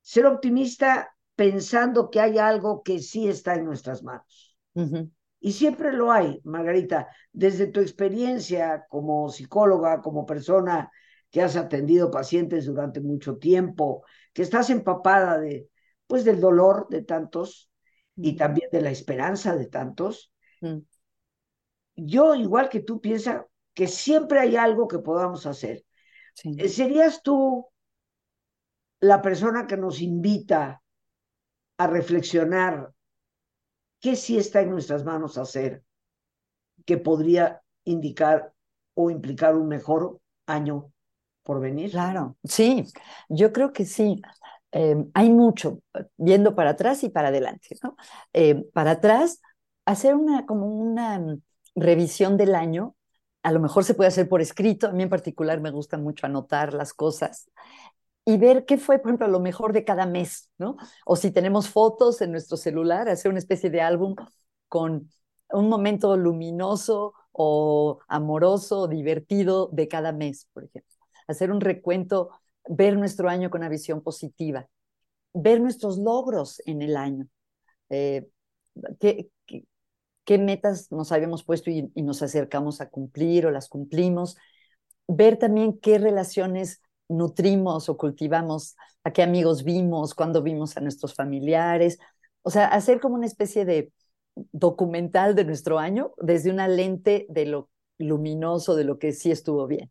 Ser 0.01 0.27
optimista 0.27 1.15
pensando 1.37 2.11
que 2.11 2.21
hay 2.21 2.39
algo 2.39 2.83
que 2.83 3.01
sí 3.01 3.29
está 3.29 3.55
en 3.55 3.67
nuestras 3.67 4.03
manos. 4.03 4.57
Y 5.45 5.53
siempre 5.53 5.93
lo 5.93 6.11
hay, 6.11 6.41
Margarita, 6.45 7.07
desde 7.31 7.67
tu 7.67 7.81
experiencia 7.81 8.87
como 8.89 9.29
psicóloga, 9.29 10.01
como 10.01 10.25
persona 10.25 10.91
que 11.29 11.43
has 11.43 11.55
atendido 11.57 12.11
pacientes 12.11 12.65
durante 12.65 13.03
mucho 13.03 13.37
tiempo, 13.37 14.07
que 14.33 14.41
estás 14.41 14.71
empapada 14.71 15.39
de, 15.39 15.69
pues, 16.07 16.25
del 16.25 16.41
dolor 16.41 16.87
de 16.89 17.03
tantos 17.03 17.71
y 18.17 18.37
también 18.37 18.71
de 18.73 18.81
la 18.81 18.91
esperanza 18.91 19.55
de 19.55 19.67
tantos. 19.67 20.33
Mm. 20.63 20.79
Yo, 21.97 22.35
igual 22.35 22.71
que 22.71 22.81
tú, 22.81 23.03
piensa 23.03 23.47
que 23.75 23.87
siempre 23.87 24.41
hay 24.41 24.57
algo 24.57 24.89
que 24.89 25.01
podamos 25.01 25.45
hacer. 25.45 25.85
Eh, 26.43 26.71
¿Serías 26.71 27.23
tú 27.23 27.67
la 28.99 29.21
persona 29.21 29.67
que 29.67 29.77
nos 29.77 30.01
invita 30.01 30.81
a 31.77 31.87
reflexionar 31.87 32.95
¿Qué 34.05 34.17
sí 34.17 34.37
está 34.37 34.61
en 34.61 34.69
nuestras 34.69 35.03
manos 35.03 35.39
hacer 35.39 35.83
que 36.85 36.99
podría 36.99 37.63
indicar 37.85 38.53
o 38.93 39.09
implicar 39.09 39.55
un 39.55 39.67
mejor 39.67 40.21
año 40.45 40.93
por 41.43 41.59
venir? 41.59 41.91
Claro, 41.91 42.37
sí, 42.45 42.85
yo 43.31 43.51
creo 43.51 43.73
que 43.73 43.87
sí. 43.87 44.21
Em, 44.73 45.11
hay 45.15 45.31
mucho, 45.31 45.81
viendo 46.19 46.55
para 46.55 46.73
atrás 46.73 47.03
y 47.03 47.09
para 47.09 47.29
adelante, 47.29 47.79
¿no? 47.83 47.97
Em, 48.35 48.67
para 48.75 48.91
atrás, 48.91 49.41
hacer 49.87 50.15
una, 50.15 50.45
como 50.45 50.67
una 50.67 51.39
revisión 51.75 52.37
del 52.37 52.55
año. 52.57 52.97
A 53.43 53.53
lo 53.53 53.61
mejor 53.61 53.85
se 53.85 53.95
puede 53.95 54.09
hacer 54.09 54.29
por 54.29 54.43
escrito. 54.43 54.89
A 54.89 54.93
mí 54.93 55.03
en 55.03 55.09
particular 55.09 55.63
me 55.63 55.71
gusta 55.71 55.97
mucho 55.97 56.27
anotar 56.27 56.75
las 56.75 56.93
cosas 56.93 57.49
y 58.25 58.39
ver 58.39 58.65
qué 58.65 58.79
fue, 58.79 58.99
por 58.99 59.11
ejemplo, 59.11 59.29
lo 59.29 59.41
mejor 59.41 59.73
de 59.73 59.85
cada 59.85 60.07
mes, 60.07 60.51
¿no? 60.59 60.77
O 61.05 61.17
si 61.17 61.31
tenemos 61.31 61.69
fotos 61.69 62.23
en 62.23 62.33
nuestro 62.33 62.57
celular, 62.57 63.09
hacer 63.09 63.31
una 63.31 63.39
especie 63.39 63.71
de 63.71 63.83
álbum 63.83 64.15
con 64.69 65.11
un 65.51 65.69
momento 65.69 66.17
luminoso 66.17 67.15
o 67.33 67.99
amoroso, 68.09 68.89
divertido 68.89 69.69
de 69.73 69.89
cada 69.89 70.13
mes, 70.13 70.49
por 70.53 70.65
ejemplo. 70.65 70.91
Hacer 71.27 71.51
un 71.51 71.61
recuento, 71.61 72.31
ver 72.69 72.97
nuestro 72.97 73.29
año 73.29 73.51
con 73.51 73.61
una 73.61 73.69
visión 73.69 74.03
positiva, 74.03 74.69
ver 75.35 75.61
nuestros 75.61 75.99
logros 75.99 76.63
en 76.67 76.81
el 76.81 76.97
año. 76.97 77.27
Eh, 77.91 78.27
qué, 79.01 79.29
qué, 80.25 80.39
metas 80.39 80.91
nos 80.91 81.13
habíamos 81.13 81.45
puesto 81.45 81.71
y 81.71 81.91
nos 81.97 82.23
acercamos 82.23 82.81
a 82.81 82.89
cumplir 82.89 83.47
o 83.47 83.51
las 83.51 83.69
cumplimos. 83.69 84.37
Ver 85.07 85.39
también 85.39 85.79
qué 85.79 85.99
relaciones 85.99 86.81
nutrimos 87.09 87.89
o 87.89 87.97
cultivamos, 87.97 88.77
a 89.05 89.13
qué 89.13 89.23
amigos 89.23 89.65
vimos, 89.65 90.15
cuándo 90.15 90.43
vimos 90.43 90.77
a 90.77 90.81
nuestros 90.81 91.15
familiares. 91.15 91.99
O 92.43 92.51
sea, 92.51 92.67
hacer 92.67 93.01
como 93.01 93.15
una 93.15 93.27
especie 93.27 93.65
de 93.65 93.93
documental 94.53 95.35
de 95.35 95.45
nuestro 95.45 95.79
año 95.79 96.13
desde 96.19 96.51
una 96.51 96.69
lente 96.69 97.27
de 97.29 97.47
lo 97.47 97.71
luminoso, 97.99 98.75
de 98.75 98.85
lo 98.85 98.99
que 98.99 99.13
sí 99.13 99.31
estuvo 99.31 99.67
bien. 99.67 99.91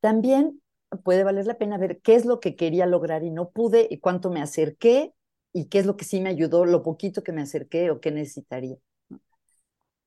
También 0.00 0.62
puede 1.02 1.24
valer 1.24 1.46
la 1.46 1.58
pena 1.58 1.78
ver 1.78 2.00
qué 2.00 2.14
es 2.14 2.24
lo 2.24 2.40
que 2.40 2.54
quería 2.56 2.86
lograr 2.86 3.24
y 3.24 3.30
no 3.30 3.50
pude 3.50 3.86
y 3.90 3.98
cuánto 3.98 4.30
me 4.30 4.40
acerqué 4.40 5.12
y 5.52 5.66
qué 5.66 5.78
es 5.80 5.86
lo 5.86 5.96
que 5.96 6.04
sí 6.04 6.20
me 6.20 6.28
ayudó, 6.30 6.64
lo 6.64 6.82
poquito 6.82 7.22
que 7.22 7.32
me 7.32 7.42
acerqué 7.42 7.90
o 7.90 8.00
qué 8.00 8.10
necesitaría. 8.12 8.76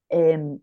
Em, 0.09 0.59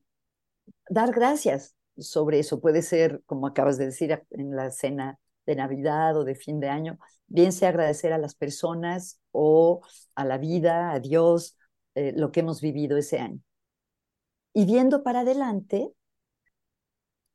dar 0.91 1.13
gracias 1.13 1.76
sobre 1.99 2.39
eso. 2.39 2.61
Puede 2.61 2.83
ser, 2.83 3.23
como 3.27 3.47
acabas 3.47 3.79
de 3.79 3.87
decir, 3.87 4.23
en 4.31 4.57
la 4.57 4.71
cena 4.71 5.19
de 5.47 5.57
Navidad 5.57 6.17
o 6.17 6.25
de 6.25 6.35
fin 6.35 6.61
de 6.61 6.69
año, 6.69 6.99
bien 7.27 7.53
sea 7.53 7.71
agradecer 7.71 8.13
a 8.13 8.19
las 8.19 8.35
personas 8.35 9.21
o 9.33 9.81
a 10.15 10.25
la 10.25 10.39
vida, 10.39 10.93
a 10.93 11.01
Dios, 11.01 11.57
eh, 11.95 12.13
lo 12.17 12.33
que 12.33 12.41
hemos 12.41 12.61
vivido 12.61 12.97
ese 12.97 13.19
año. 13.19 13.41
Y 14.53 14.65
viendo 14.65 15.03
para 15.03 15.21
adelante, 15.21 15.93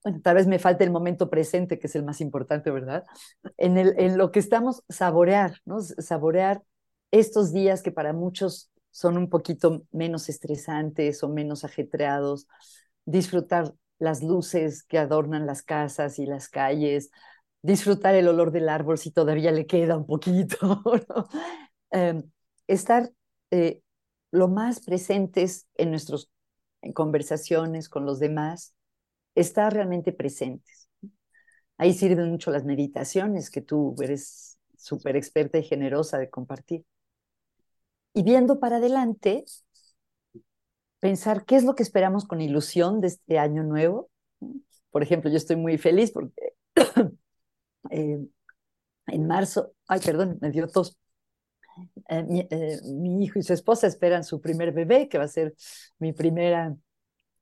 bueno, 0.03 0.20
tal 0.24 0.36
vez 0.36 0.48
me 0.48 0.60
falte 0.60 0.84
el 0.84 0.91
momento 0.91 1.30
presente, 1.30 1.77
que 1.77 1.88
es 1.88 1.96
el 1.96 2.03
más 2.03 2.22
importante, 2.22 2.72
¿verdad? 2.72 3.06
En, 3.58 3.77
el, 3.77 3.94
en 4.00 4.18
lo 4.18 4.32
que 4.32 4.39
estamos, 4.39 4.84
saborear, 4.89 5.58
¿no? 5.65 5.80
Saborear 5.82 6.63
estos 7.12 7.53
días 7.53 7.84
que 7.84 7.91
para 7.91 8.13
muchos 8.13 8.72
son 8.89 9.18
un 9.18 9.30
poquito 9.30 9.86
menos 9.91 10.27
estresantes 10.30 11.24
o 11.24 11.30
menos 11.30 11.63
ajetreados, 11.63 12.48
disfrutar 13.06 13.74
las 14.01 14.24
luces 14.24 14.84
que 14.84 14.98
adornan 14.98 15.46
las 15.46 15.62
casas 15.62 16.17
y 16.17 16.25
las 16.25 16.50
calles, 16.50 17.12
disfrutar 17.62 18.15
el 18.15 18.27
olor 18.27 18.51
del 18.51 18.67
árbol 18.67 18.98
si 18.98 19.12
todavía 19.12 19.51
le 19.51 19.67
queda 19.67 19.96
un 19.96 20.08
poquito. 20.08 20.58
Em, 21.93 22.24
estar 22.67 23.12
eh, 23.51 23.81
lo 24.31 24.48
más 24.48 24.79
presentes 24.79 25.67
en 25.75 25.89
nuestras 25.91 26.29
conversaciones 26.96 27.89
con 27.89 28.05
los 28.05 28.17
demás, 28.17 28.74
estar 29.36 29.74
realmente 29.74 30.13
presentes. 30.13 30.88
Ahí 31.77 31.94
sirven 31.94 32.31
mucho 32.31 32.50
las 32.50 32.64
meditaciones 32.64 33.51
que 33.51 33.61
tú 33.61 33.94
eres 34.01 34.57
súper 34.77 35.18
experta 35.18 35.57
y 35.57 35.64
generosa 35.64 36.18
de 36.18 36.29
compartir. 36.29 36.85
Y 38.14 38.24
viendo 38.24 38.61
para 38.61 38.77
adelante, 38.77 39.44
pensar 41.01 41.44
qué 41.44 41.57
es 41.57 41.66
lo 41.66 41.75
que 41.75 41.83
esperamos 41.83 42.25
con 42.25 42.40
ilusión 42.40 43.01
de 43.01 43.07
este 43.07 43.37
año 43.37 43.64
nuevo. 43.64 44.09
Por 44.92 45.03
ejemplo, 45.03 45.29
yo 45.29 45.35
estoy 45.35 45.57
muy 45.57 45.77
feliz 45.77 46.11
porque 46.11 46.53
eh, 47.90 48.20
en 49.07 49.27
marzo, 49.27 49.74
ay, 49.87 50.00
perdón, 50.00 50.37
me 50.40 50.51
dio 50.51 50.68
tos, 50.68 50.98
eh, 52.09 52.48
eh, 52.50 52.79
mi, 52.83 53.24
hijo 53.24 53.40
y 53.40 53.44
su 53.44 53.51
esposa 53.53 53.87
esperan 53.87 54.24
su 54.24 54.40
primer 54.40 54.72
bebé, 54.72 55.09
que 55.09 55.18
va 55.18 55.25
a 55.25 55.27
ser 55.27 55.55
mi 55.98 56.14
primera 56.14 56.75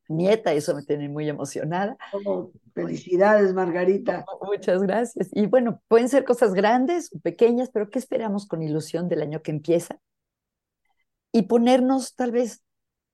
nieta, 0.07 0.53
eso 0.53 0.73
me 0.73 0.83
tiene 0.83 1.09
muy 1.09 1.27
emocionada. 1.27 1.97
Oh, 2.25 2.51
felicidades, 2.73 3.53
Margarita. 3.53 4.25
Muchas 4.41 4.81
gracias. 4.81 5.29
Y 5.33 5.47
bueno, 5.47 5.81
pueden 5.87 6.07
ser 6.07 6.23
cosas 6.23 6.53
grandes 6.53 7.13
o 7.13 7.19
pequeñas, 7.19 7.69
pero 7.71 7.89
¿qué 7.89 7.99
esperamos 7.99 8.47
con 8.47 8.63
ilusión 8.63 9.09
del 9.09 9.21
año 9.21 9.41
que 9.41 9.51
empieza? 9.51 9.99
Y 11.31 11.43
ponernos 11.43 12.15
tal 12.15 12.31
vez 12.31 12.63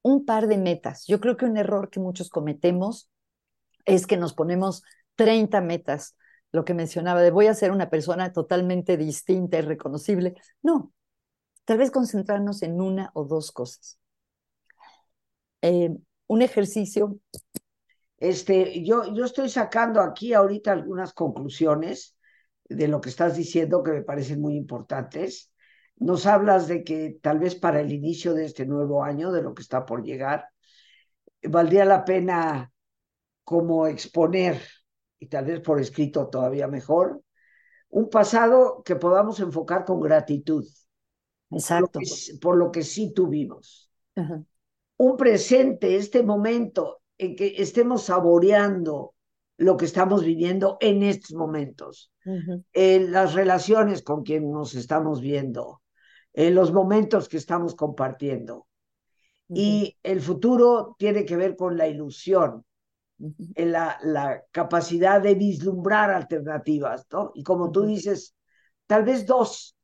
un 0.05 0.25
par 0.25 0.47
de 0.47 0.57
metas. 0.57 1.05
Yo 1.07 1.19
creo 1.19 1.37
que 1.37 1.45
un 1.45 1.57
error 1.57 1.89
que 1.89 1.99
muchos 1.99 2.29
cometemos 2.29 3.09
es 3.85 4.05
que 4.05 4.17
nos 4.17 4.33
ponemos 4.33 4.83
30 5.15 5.61
metas, 5.61 6.15
lo 6.51 6.65
que 6.65 6.73
mencionaba 6.73 7.21
de 7.21 7.31
voy 7.31 7.47
a 7.47 7.53
ser 7.53 7.71
una 7.71 7.89
persona 7.89 8.31
totalmente 8.31 8.97
distinta 8.97 9.57
y 9.57 9.61
reconocible. 9.61 10.35
No, 10.61 10.93
Tal 11.65 11.79
vez 11.79 11.89
concentrarnos 11.91 12.61
en 12.61 12.79
una 12.79 13.09
o 13.15 13.25
dos 13.25 13.51
cosas. 13.51 13.97
Eh, 15.61 15.89
un 16.27 16.41
ejercicio. 16.43 17.19
Este, 18.17 18.83
yo, 18.83 19.13
yo 19.13 19.25
estoy 19.25 19.49
sacando 19.49 19.99
aquí 19.99 20.33
ahorita 20.33 20.71
algunas 20.71 21.13
conclusiones 21.13 22.15
de 22.69 22.87
lo 22.87 23.01
que 23.01 23.09
estás 23.09 23.35
diciendo 23.35 23.83
que 23.83 23.91
me 23.91 24.03
parecen 24.03 24.41
muy 24.41 24.55
importantes. 24.55 25.51
Nos 25.97 26.25
hablas 26.25 26.67
de 26.67 26.84
que 26.84 27.17
tal 27.21 27.39
vez 27.39 27.55
para 27.55 27.79
el 27.79 27.91
inicio 27.91 28.34
de 28.34 28.45
este 28.45 28.65
nuevo 28.65 29.03
año, 29.03 29.31
de 29.31 29.41
lo 29.41 29.53
que 29.53 29.62
está 29.62 29.86
por 29.86 30.03
llegar, 30.03 30.49
valdría 31.43 31.86
la 31.86 32.03
pena 32.03 32.71
como 33.43 33.88
exponer, 33.88 34.62
y 35.19 35.27
tal 35.27 35.45
vez 35.45 35.62
por 35.62 35.79
escrito 35.79 36.27
todavía 36.27 36.67
mejor, 36.67 37.21
un 37.89 38.10
pasado 38.10 38.84
que 38.84 38.95
podamos 38.95 39.39
enfocar 39.39 39.86
con 39.86 40.01
gratitud. 40.01 40.65
Exacto. 41.51 41.99
Por 42.41 42.58
lo 42.58 42.71
que, 42.71 42.84
sí 42.84 43.13
tuvimos. 43.13 43.89
Un 44.97 45.17
presente, 45.17 45.95
este 45.95 46.23
momento 46.23 47.01
en 47.17 47.36
que 47.36 47.55
estemos 47.58 48.03
saboreando 48.03 49.13
lo 49.58 49.77
que 49.77 49.86
estamos 49.86 50.23
viviendo 50.23 50.77
en 50.81 51.03
estos 51.03 51.34
momentos, 51.34 52.12
en 52.73 53.12
las 53.12 53.34
relaciones 53.34 54.01
con 54.01 54.23
quien 54.23 54.51
nos 54.51 54.75
estamos 54.75 55.21
viendo, 55.21 55.81
en 56.36 56.54
los 56.54 56.71
momentos 56.71 57.30
que 57.30 57.38
estamos 57.38 57.76
compartiendo. 57.76 58.67
Y 59.48 59.95
el 60.04 60.21
futuro 60.21 60.95
tiene 60.98 61.24
que 61.24 61.38
ver 61.38 61.56
con 61.56 61.78
la 61.78 61.88
ilusión, 61.88 62.65
en 63.19 63.71
la, 63.71 63.98
la, 64.04 64.43
capacidad 64.52 65.21
de 65.21 65.36
vislumbrar 65.36 66.10
alternativas, 66.10 67.06
¿no? 67.12 67.32
Y 67.34 67.43
como 67.43 67.71
tú 67.71 67.86
dices, 67.86 68.36
tal 68.88 69.06
vez 69.06 69.26
dos, 69.26 69.78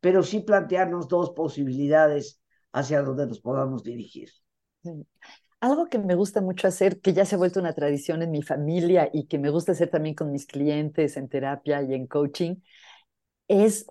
pero 0.00 0.22
sí 0.24 0.40
plantearnos 0.40 1.06
dos 1.06 1.30
posibilidades 1.30 2.40
hacia 2.72 3.02
donde 3.02 3.26
nos 3.26 3.40
podamos 3.40 3.84
dirigir. 3.84 4.30
Algo 5.60 5.86
que 5.86 5.98
me 5.98 6.16
gusta 6.16 6.40
mucho 6.40 6.66
hacer, 6.66 7.00
que 7.00 7.12
ya 7.12 7.24
se 7.24 7.36
ha 7.36 7.38
vuelto 7.38 7.60
una 7.60 7.74
tradición 7.74 8.22
en 8.22 8.32
mi 8.32 8.42
familia 8.42 9.08
y 9.12 9.26
que 9.26 9.38
me 9.38 9.50
gusta 9.50 9.72
hacer 9.72 9.90
también 9.90 10.16
con 10.16 10.32
mis 10.32 10.46
clientes 10.46 11.16
en 11.16 11.28
terapia 11.28 11.82
y 11.82 11.94
en 11.94 12.08
coaching, 12.08 12.56
es 13.46 13.86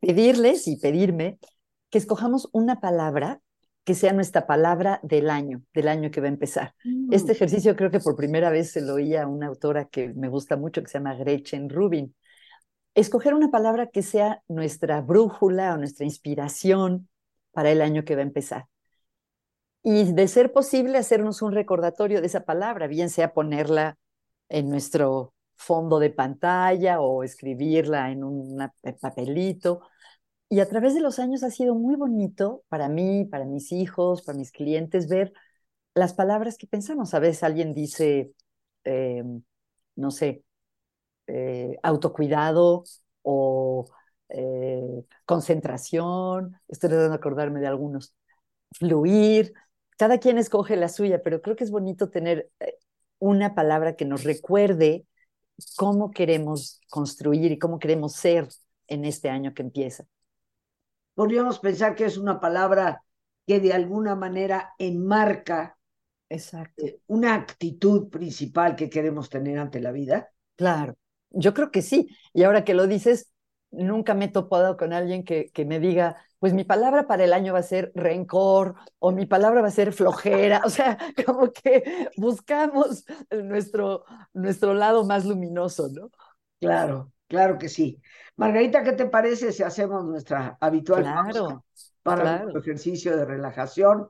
pedirles 0.00 0.68
y 0.68 0.76
pedirme 0.76 1.38
que 1.90 1.98
escojamos 1.98 2.48
una 2.52 2.80
palabra 2.80 3.40
que 3.84 3.94
sea 3.94 4.12
nuestra 4.12 4.46
palabra 4.46 4.98
del 5.02 5.30
año, 5.30 5.62
del 5.72 5.88
año 5.88 6.10
que 6.10 6.20
va 6.20 6.26
a 6.26 6.30
empezar. 6.30 6.74
Este 7.10 7.32
mm. 7.32 7.36
ejercicio 7.36 7.76
creo 7.76 7.90
que 7.90 8.00
por 8.00 8.16
primera 8.16 8.50
vez 8.50 8.72
se 8.72 8.80
lo 8.80 8.94
oía 8.94 9.22
a 9.22 9.28
una 9.28 9.46
autora 9.46 9.86
que 9.86 10.12
me 10.14 10.28
gusta 10.28 10.56
mucho, 10.56 10.82
que 10.82 10.88
se 10.88 10.98
llama 10.98 11.14
Gretchen 11.14 11.70
Rubin 11.70 12.14
escoger 12.96 13.34
una 13.34 13.50
palabra 13.50 13.88
que 13.88 14.02
sea 14.02 14.42
nuestra 14.48 15.02
brújula 15.02 15.74
o 15.74 15.76
nuestra 15.76 16.04
inspiración 16.04 17.08
para 17.52 17.70
el 17.70 17.82
año 17.82 18.04
que 18.04 18.16
va 18.16 18.22
a 18.22 18.24
empezar. 18.24 18.66
Y 19.82 20.12
de 20.14 20.26
ser 20.26 20.52
posible, 20.52 20.98
hacernos 20.98 21.42
un 21.42 21.52
recordatorio 21.52 22.20
de 22.20 22.26
esa 22.26 22.44
palabra, 22.44 22.88
bien 22.88 23.10
sea 23.10 23.34
ponerla 23.34 23.98
en 24.48 24.70
nuestro 24.70 25.34
fondo 25.56 25.98
de 25.98 26.10
pantalla 26.10 27.00
o 27.00 27.22
escribirla 27.22 28.10
en 28.10 28.24
un 28.24 28.70
papelito. 29.00 29.82
Y 30.48 30.60
a 30.60 30.68
través 30.68 30.94
de 30.94 31.00
los 31.00 31.18
años 31.18 31.42
ha 31.42 31.50
sido 31.50 31.74
muy 31.74 31.96
bonito 31.96 32.62
para 32.68 32.88
mí, 32.88 33.24
para 33.24 33.44
mis 33.44 33.72
hijos, 33.72 34.22
para 34.22 34.38
mis 34.38 34.52
clientes, 34.52 35.08
ver 35.08 35.32
las 35.94 36.14
palabras 36.14 36.58
que 36.58 36.66
pensamos. 36.66 37.14
A 37.14 37.20
veces 37.20 37.42
alguien 37.42 37.74
dice, 37.74 38.32
em, 38.84 39.42
no 39.96 40.10
sé, 40.10 40.44
eh, 41.26 41.76
autocuidado 41.82 42.84
o 43.22 43.86
eh, 44.28 45.04
concentración, 45.24 46.56
estoy 46.68 46.90
tratando 46.90 47.10
de 47.10 47.16
acordarme 47.16 47.60
de 47.60 47.66
algunos, 47.68 48.14
fluir, 48.72 49.54
cada 49.98 50.18
quien 50.18 50.38
escoge 50.38 50.76
la 50.76 50.88
suya, 50.88 51.22
pero 51.22 51.42
creo 51.42 51.56
que 51.56 51.64
es 51.64 51.70
bonito 51.70 52.10
tener 52.10 52.50
eh, 52.60 52.76
una 53.18 53.54
palabra 53.54 53.96
que 53.96 54.04
nos 54.04 54.24
recuerde 54.24 55.06
cómo 55.76 56.10
queremos 56.10 56.80
construir 56.88 57.52
y 57.52 57.58
cómo 57.58 57.78
queremos 57.78 58.14
ser 58.14 58.48
en 58.86 59.04
este 59.04 59.28
año 59.30 59.54
que 59.54 59.62
empieza. 59.62 60.04
Podríamos 61.14 61.58
pensar 61.58 61.94
que 61.94 62.04
es 62.04 62.18
una 62.18 62.40
palabra 62.40 63.02
que 63.46 63.60
de 63.60 63.72
alguna 63.72 64.14
manera 64.14 64.74
enmarca 64.78 65.78
Exacto. 66.28 66.84
eh, 66.84 67.00
una 67.06 67.34
actitud 67.34 68.08
principal 68.08 68.76
que 68.76 68.90
queremos 68.90 69.30
tener 69.30 69.58
ante 69.58 69.80
la 69.80 69.92
vida? 69.92 70.30
Claro, 70.56 70.96
yo 71.30 71.54
creo 71.54 71.70
que 71.70 71.82
sí. 71.82 72.08
Y 72.32 72.42
ahora 72.42 72.64
que 72.64 72.74
lo 72.74 72.86
dices, 72.86 73.30
nunca 73.70 74.14
me 74.14 74.26
he 74.26 74.28
topado 74.28 74.76
con 74.76 74.92
alguien 74.92 75.24
que, 75.24 75.50
que 75.52 75.64
me 75.64 75.80
diga, 75.80 76.16
pues 76.38 76.52
mi 76.54 76.64
palabra 76.64 77.06
para 77.06 77.24
el 77.24 77.32
año 77.32 77.52
va 77.52 77.60
a 77.60 77.62
ser 77.62 77.92
rencor 77.94 78.74
o 78.98 79.12
mi 79.12 79.26
palabra 79.26 79.62
va 79.62 79.68
a 79.68 79.70
ser 79.70 79.92
flojera. 79.92 80.62
O 80.66 80.70
sea, 80.70 80.98
como 81.26 81.50
que 81.52 82.10
buscamos 82.16 83.04
nuestro, 83.30 84.04
nuestro 84.32 84.74
lado 84.74 85.04
más 85.04 85.24
luminoso, 85.24 85.88
¿no? 85.90 86.10
Claro, 86.60 87.12
claro 87.28 87.58
que 87.58 87.68
sí. 87.68 88.00
Margarita, 88.36 88.82
¿qué 88.82 88.92
te 88.92 89.06
parece 89.06 89.52
si 89.52 89.62
hacemos 89.62 90.04
nuestra 90.04 90.56
habitual 90.60 91.02
Claro, 91.02 91.64
para 92.02 92.22
claro. 92.22 92.44
nuestro 92.44 92.60
ejercicio 92.60 93.16
de 93.16 93.24
relajación? 93.24 94.08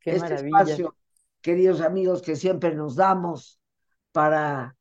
Qué 0.00 0.14
este 0.14 0.20
maravilla. 0.20 0.44
espacio, 0.44 0.96
queridos 1.40 1.80
amigos, 1.80 2.22
que 2.22 2.36
siempre 2.36 2.74
nos 2.74 2.96
damos 2.96 3.60
para 4.12 4.76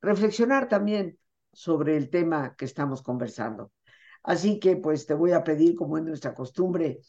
reflexionar 0.00 0.68
también 0.68 1.18
sobre 1.52 1.96
el 1.96 2.10
tema 2.10 2.54
que 2.56 2.64
estamos 2.64 3.02
conversando. 3.02 3.72
Así 4.22 4.60
que 4.60 4.76
pues 4.76 5.06
te 5.06 5.14
voy 5.14 5.32
a 5.32 5.44
pedir, 5.44 5.74
como 5.76 5.98
es 5.98 6.04
nuestra 6.04 6.34
costumbre, 6.34 7.00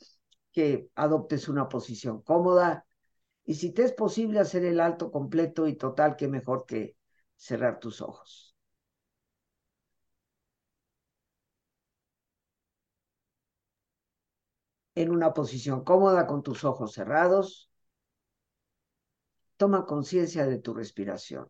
que 0.51 0.89
adoptes 0.95 1.47
una 1.49 1.69
posición 1.69 2.21
cómoda 2.21 2.85
y 3.45 3.55
si 3.55 3.71
te 3.73 3.83
es 3.83 3.93
posible 3.93 4.39
hacer 4.39 4.65
el 4.65 4.79
alto 4.79 5.11
completo 5.11 5.67
y 5.67 5.75
total, 5.77 6.15
qué 6.17 6.27
mejor 6.27 6.65
que 6.65 6.97
cerrar 7.37 7.79
tus 7.79 8.01
ojos. 8.01 8.55
En 14.95 15.11
una 15.11 15.35
posición 15.35 15.83
cómoda 15.83 16.25
con 16.25 16.41
tus 16.41 16.63
ojos 16.63 16.93
cerrados, 16.93 17.69
toma 19.57 19.85
conciencia 19.87 20.45
de 20.45 20.59
tu 20.59 20.75
respiración, 20.75 21.49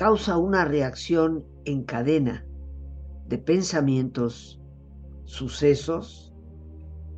causa 0.00 0.38
una 0.38 0.64
reacción 0.64 1.44
en 1.66 1.84
cadena 1.84 2.46
de 3.26 3.36
pensamientos, 3.36 4.58
sucesos 5.26 6.34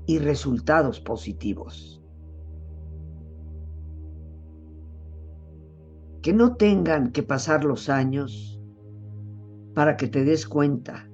y 0.05 0.19
resultados 0.19 0.99
positivos. 0.99 2.03
Que 6.23 6.33
no 6.33 6.57
tengan 6.57 7.13
que 7.13 7.23
pasar 7.23 7.63
los 7.63 7.89
años 7.89 8.61
para 9.77 9.97
que 9.97 10.09
te 10.09 10.25
des 10.25 10.49
cuenta 10.49 11.09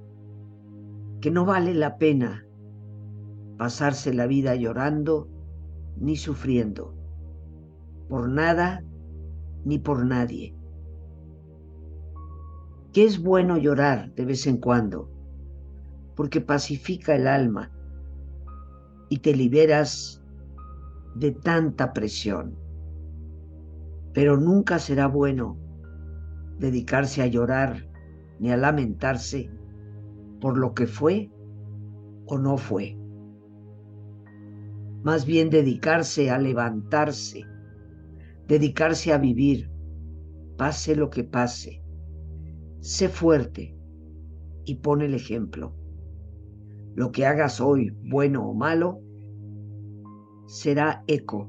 que 1.20 1.30
no 1.30 1.44
vale 1.44 1.74
la 1.74 1.98
pena 1.98 2.46
pasarse 3.58 4.14
la 4.14 4.26
vida 4.26 4.54
llorando 4.54 5.28
ni 5.98 6.16
sufriendo 6.16 6.94
por 8.08 8.30
nada 8.30 8.82
ni 9.66 9.78
por 9.78 10.06
nadie 10.06 10.57
que 12.92 13.04
es 13.04 13.22
bueno 13.22 13.58
llorar 13.58 14.14
de 14.14 14.24
vez 14.24 14.46
en 14.46 14.56
cuando, 14.56 15.10
porque 16.16 16.40
pacifica 16.40 17.14
el 17.14 17.26
alma 17.26 17.70
y 19.10 19.18
te 19.18 19.34
liberas 19.34 20.22
de 21.14 21.32
tanta 21.32 21.92
presión. 21.92 22.56
Pero 24.14 24.36
nunca 24.38 24.78
será 24.78 25.06
bueno 25.06 25.58
dedicarse 26.58 27.22
a 27.22 27.26
llorar 27.26 27.86
ni 28.38 28.50
a 28.50 28.56
lamentarse 28.56 29.50
por 30.40 30.56
lo 30.56 30.74
que 30.74 30.86
fue 30.86 31.30
o 32.26 32.38
no 32.38 32.56
fue. 32.56 32.96
Más 35.02 35.26
bien 35.26 35.50
dedicarse 35.50 36.30
a 36.30 36.38
levantarse, 36.38 37.44
dedicarse 38.46 39.12
a 39.12 39.18
vivir, 39.18 39.70
pase 40.56 40.96
lo 40.96 41.10
que 41.10 41.22
pase 41.22 41.82
sé 42.80 43.08
fuerte 43.08 43.76
y 44.64 44.76
pon 44.76 45.02
el 45.02 45.14
ejemplo. 45.14 45.74
Lo 46.94 47.12
que 47.12 47.26
hagas 47.26 47.60
hoy, 47.60 47.96
bueno 48.10 48.48
o 48.48 48.54
malo, 48.54 49.00
será 50.46 51.04
eco 51.06 51.48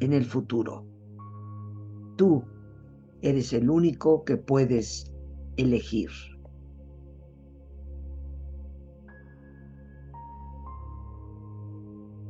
en 0.00 0.12
el 0.12 0.24
futuro. 0.24 0.86
Tú 2.16 2.44
eres 3.22 3.52
el 3.52 3.70
único 3.70 4.24
que 4.24 4.36
puedes 4.36 5.12
elegir. 5.56 6.10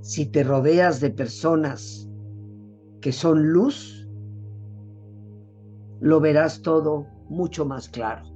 Si 0.01 0.27
te 0.27 0.45
rodeas 0.45 1.01
de 1.01 1.11
personas 1.11 2.09
que 3.01 3.13
son 3.13 3.53
luz, 3.53 4.09
lo 6.01 6.21
verás 6.21 6.63
todo 6.63 7.07
mucho 7.29 7.65
más 7.65 7.89
claro. 7.89 8.36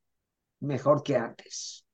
mejor 0.61 1.03
que 1.03 1.17
antes. 1.17 1.85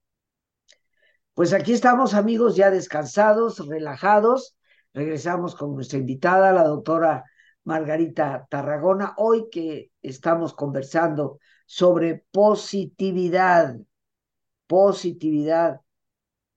Pues 1.33 1.53
aquí 1.53 1.73
estamos 1.73 2.13
amigos 2.13 2.55
ya 2.55 2.71
descansados, 2.71 3.65
relajados. 3.67 4.55
Regresamos 4.93 5.55
con 5.55 5.75
nuestra 5.75 5.99
invitada, 5.99 6.51
la 6.51 6.63
doctora 6.63 7.23
Margarita 7.63 8.47
Tarragona, 8.49 9.13
hoy 9.17 9.49
que 9.51 9.91
estamos 10.01 10.53
conversando 10.53 11.39
sobre 11.65 12.25
positividad, 12.31 13.77
positividad 14.67 15.81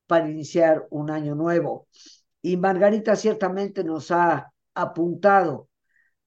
para 0.06 0.28
iniciar 0.28 0.86
un 0.90 1.10
año 1.10 1.34
nuevo. 1.34 1.88
Y 2.40 2.56
Margarita 2.56 3.16
ciertamente 3.16 3.84
nos 3.84 4.10
ha 4.10 4.52
apuntado 4.74 5.68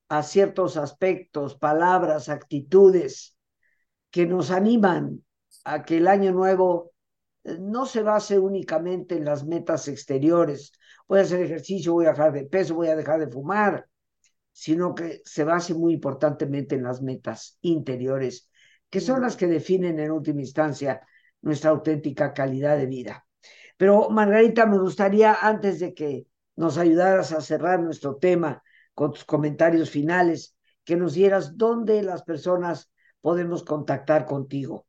a 0.10 0.22
ciertos 0.22 0.78
aspectos, 0.78 1.56
palabras, 1.56 2.30
actitudes 2.30 3.36
que 4.12 4.28
nos 4.28 4.52
animan 4.52 5.24
a 5.64 5.84
que 5.84 5.98
el 5.98 6.08
año 6.08 6.32
nuevo 6.32 6.94
eh, 7.44 7.58
no 7.60 7.86
se 7.86 8.04
base 8.04 8.40
únicamente 8.40 9.16
en 9.16 9.26
las 9.26 9.46
metas 9.46 9.88
exteriores. 9.88 10.74
Voy 11.08 11.20
a 11.20 11.24
hacer 11.24 11.42
ejercicio, 11.42 11.94
voy 11.94 12.06
a 12.06 12.12
dejar 12.12 12.34
de 12.34 12.46
peso, 12.46 12.76
voy 12.76 12.88
a 12.88 12.96
dejar 12.96 13.20
de 13.20 13.28
fumar, 13.28 13.88
sino 14.52 14.96
que 14.96 15.22
se 15.26 15.44
base 15.44 15.74
muy 15.74 15.94
importantemente 15.94 16.76
en 16.76 16.84
las 16.84 17.02
metas 17.02 17.58
interiores, 17.62 18.50
que 18.90 19.02
son 19.02 19.22
las 19.22 19.36
que 19.36 19.48
definen 19.48 20.00
en 20.00 20.12
última 20.12 20.42
instancia 20.42 21.02
nuestra 21.42 21.72
auténtica 21.72 22.34
calidad 22.34 22.78
de 22.78 22.86
vida. 22.86 23.28
Pero 23.78 24.10
Margarita, 24.10 24.66
me 24.66 24.78
gustaría, 24.78 25.34
antes 25.34 25.80
de 25.80 25.94
que 25.94 26.28
nos 26.56 26.78
ayudaras 26.78 27.32
a 27.34 27.42
cerrar 27.42 27.82
nuestro 27.82 28.16
tema 28.16 28.64
con 28.94 29.12
tus 29.12 29.26
comentarios 29.26 29.90
finales, 29.90 30.56
que 30.84 30.96
nos 30.96 31.14
dieras 31.14 31.58
dónde 31.58 32.04
las 32.04 32.24
personas 32.24 32.92
podemos 33.22 33.64
contactar 33.64 34.26
contigo. 34.26 34.86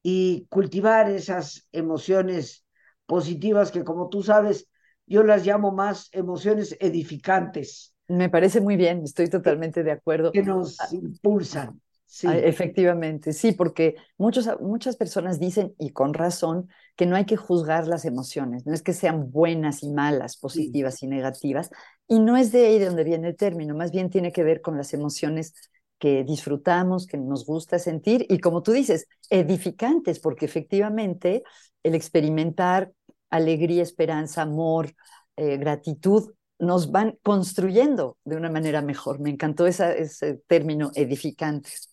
y 0.03 0.45
cultivar 0.49 1.09
esas 1.09 1.67
emociones 1.71 2.65
positivas 3.05 3.71
que, 3.71 3.83
como 3.83 4.09
tú 4.09 4.21
sabes, 4.21 4.69
yo 5.05 5.23
las 5.23 5.45
llamo 5.45 5.71
más 5.71 6.09
emociones 6.11 6.77
edificantes. 6.79 7.93
Me 8.07 8.29
parece 8.29 8.61
muy 8.61 8.75
bien, 8.75 9.03
estoy 9.03 9.29
totalmente 9.29 9.83
de 9.83 9.91
acuerdo. 9.91 10.31
Que 10.31 10.43
nos 10.43 10.79
ah, 10.79 10.87
impulsan. 10.91 11.81
Sí. 12.09 12.27
Efectivamente, 12.31 13.33
sí, 13.33 13.51
porque 13.51 13.95
muchos, 14.17 14.49
muchas 14.61 14.95
personas 14.95 15.39
dicen, 15.39 15.75
y 15.77 15.91
con 15.91 16.13
razón, 16.13 16.69
que 16.95 17.05
no 17.05 17.15
hay 17.17 17.25
que 17.25 17.35
juzgar 17.35 17.85
las 17.87 18.05
emociones, 18.05 18.65
no 18.65 18.73
es 18.73 18.81
que 18.81 18.93
sean 18.93 19.29
buenas 19.29 19.83
y 19.83 19.91
malas, 19.91 20.37
positivas 20.37 21.03
y 21.03 21.07
negativas, 21.07 21.69
y 22.07 22.19
no 22.19 22.37
es 22.37 22.51
de 22.51 22.65
ahí 22.65 22.79
de 22.79 22.85
donde 22.85 23.03
viene 23.03 23.27
el 23.27 23.35
término, 23.35 23.75
más 23.75 23.91
bien 23.91 24.09
tiene 24.09 24.31
que 24.31 24.43
ver 24.43 24.61
con 24.61 24.77
las 24.77 24.93
emociones 24.93 25.53
que 25.99 26.23
disfrutamos, 26.23 27.07
que 27.07 27.17
nos 27.17 27.45
gusta 27.45 27.77
sentir, 27.77 28.25
y 28.29 28.39
como 28.39 28.63
tú 28.63 28.71
dices, 28.71 29.07
edificantes, 29.29 30.19
porque 30.19 30.45
efectivamente 30.45 31.43
el 31.83 31.93
experimentar 31.93 32.93
alegría, 33.29 33.83
esperanza, 33.83 34.43
amor, 34.43 34.93
eh, 35.35 35.57
gratitud, 35.57 36.31
nos 36.57 36.91
van 36.91 37.19
construyendo 37.21 38.17
de 38.23 38.37
una 38.37 38.49
manera 38.49 38.81
mejor. 38.81 39.19
Me 39.19 39.29
encantó 39.29 39.67
ese 39.67 40.41
término 40.47 40.91
edificantes. 40.95 41.91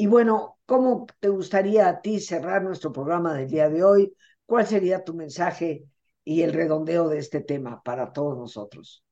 Y 0.00 0.06
bueno, 0.06 0.56
¿cómo 0.64 1.04
te 1.20 1.28
gustaría 1.28 1.86
a 1.86 2.00
ti 2.00 2.20
cerrar 2.20 2.62
nuestro 2.62 2.90
programa 2.90 3.34
del 3.34 3.50
día 3.50 3.68
de 3.68 3.84
hoy? 3.84 4.16
¿Cuál 4.46 4.66
sería 4.66 5.04
tu 5.04 5.12
mensaje 5.12 5.84
y 6.24 6.40
el 6.40 6.54
redondeo 6.54 7.10
de 7.10 7.18
este 7.18 7.42
tema 7.42 7.82
para 7.82 8.10
todos 8.10 8.38
nosotros? 8.38 9.04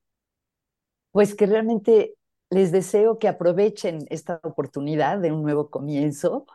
Pues 1.11 1.35
que 1.35 1.45
realmente 1.45 2.15
les 2.49 2.73
deseo 2.73 3.19
que 3.19 3.29
aprovechen 3.29 4.07
esta 4.09 4.41
oportunidad 4.43 5.19
de 5.19 5.31
un 5.31 5.43
nuevo 5.43 5.69
comienzo 5.69 6.47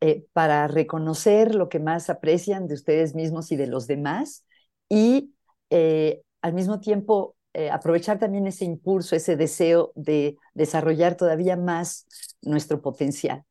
eh, 0.00 0.24
para 0.32 0.68
reconocer 0.68 1.54
lo 1.54 1.68
que 1.68 1.78
más 1.78 2.08
aprecian 2.08 2.68
de 2.68 2.74
ustedes 2.76 3.14
mismos 3.14 3.52
y 3.52 3.56
de 3.56 3.66
los 3.66 3.86
demás 3.86 4.46
y 4.88 5.34
eh, 5.68 6.22
al 6.40 6.54
mismo 6.54 6.80
tiempo 6.80 7.36
eh, 7.52 7.68
aprovechar 7.68 8.18
también 8.18 8.46
ese 8.46 8.64
impulso, 8.64 9.16
ese 9.16 9.36
deseo 9.36 9.92
de 9.96 10.38
desarrollar 10.54 11.14
todavía 11.18 11.58
más 11.58 12.06
nuestro 12.40 12.80
potencial. 12.80 13.44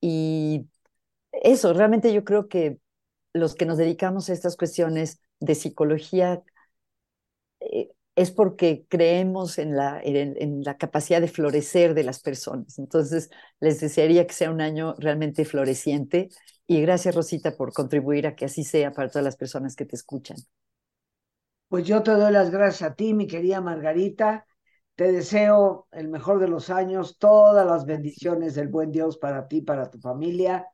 Y 0.00 0.66
eso, 1.32 1.72
realmente 1.72 2.12
yo 2.12 2.24
creo 2.24 2.48
que 2.48 2.78
los 3.34 3.54
que 3.54 3.66
nos 3.66 3.78
dedicamos 3.78 4.30
a 4.30 4.32
estas 4.34 4.56
cuestiones 4.56 5.20
de 5.40 5.54
psicología 5.54 6.42
eh, 7.60 7.90
es 8.16 8.30
porque 8.32 8.84
creemos 8.88 9.58
en 9.58 9.76
la, 9.76 10.00
en, 10.02 10.62
la 10.64 10.76
capacidad 10.76 11.20
de 11.20 11.28
florecer 11.28 11.94
de 11.94 12.02
las 12.02 12.20
personas. 12.20 12.78
Entonces, 12.78 13.30
les 13.60 13.80
desearía 13.80 14.26
que 14.26 14.34
sea 14.34 14.50
un 14.50 14.60
año 14.60 14.94
realmente 14.98 15.44
floreciente 15.44 16.28
y 16.66 16.80
gracias, 16.82 17.14
Rosita, 17.14 17.56
por 17.56 17.72
contribuir 17.72 18.26
a 18.26 18.34
que 18.34 18.44
así 18.46 18.64
sea 18.64 18.92
para 18.92 19.08
todas 19.08 19.24
las 19.24 19.36
personas 19.36 19.76
que 19.76 19.84
te 19.86 19.94
escuchan. 19.96 20.36
Pues 21.68 21.86
yo 21.86 22.02
te 22.02 22.10
doy 22.10 22.32
las 22.32 22.50
gracias 22.50 22.90
a 22.90 22.94
ti, 22.94 23.14
mi 23.14 23.26
querida 23.28 23.60
Margarita. 23.60 24.47
Te 24.98 25.12
deseo 25.12 25.86
el 25.92 26.08
mejor 26.08 26.40
de 26.40 26.48
los 26.48 26.70
años, 26.70 27.18
todas 27.20 27.64
las 27.64 27.86
bendiciones 27.86 28.56
del 28.56 28.66
buen 28.66 28.90
Dios 28.90 29.16
para 29.16 29.46
ti, 29.46 29.62
para 29.62 29.88
tu 29.88 30.00
familia, 30.00 30.66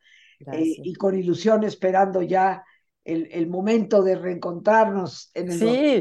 eh, 0.50 0.76
y 0.82 0.94
con 0.94 1.14
ilusión 1.14 1.62
esperando 1.62 2.22
ya 2.22 2.64
el, 3.04 3.28
el, 3.30 3.48
momento 3.48 4.02
de 4.02 4.16
reencontrarnos 4.16 5.30
en 5.34 5.52
el 5.52 5.58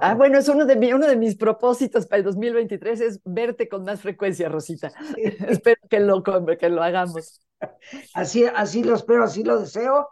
Ah, 0.00 0.14
bueno, 0.14 0.38
es 0.38 0.48
uno 0.48 0.66
de, 0.66 0.76
mi, 0.76 0.92
uno 0.92 1.08
de 1.08 1.16
mis 1.16 1.34
propósitos 1.34 2.06
para 2.06 2.18
el 2.18 2.24
2023 2.26 3.00
es 3.00 3.20
verte 3.24 3.68
con 3.68 3.82
más 3.82 4.00
frecuencia, 4.00 4.48
Rosita. 4.48 4.92
espero 5.48 5.80
que 5.90 5.98
lo, 5.98 6.22
que 6.22 6.68
lo 6.68 6.80
hagamos. 6.80 7.40
Así, 8.14 8.44
así 8.44 8.84
lo 8.84 8.94
espero, 8.94 9.24
así 9.24 9.42
lo 9.42 9.58
deseo, 9.58 10.08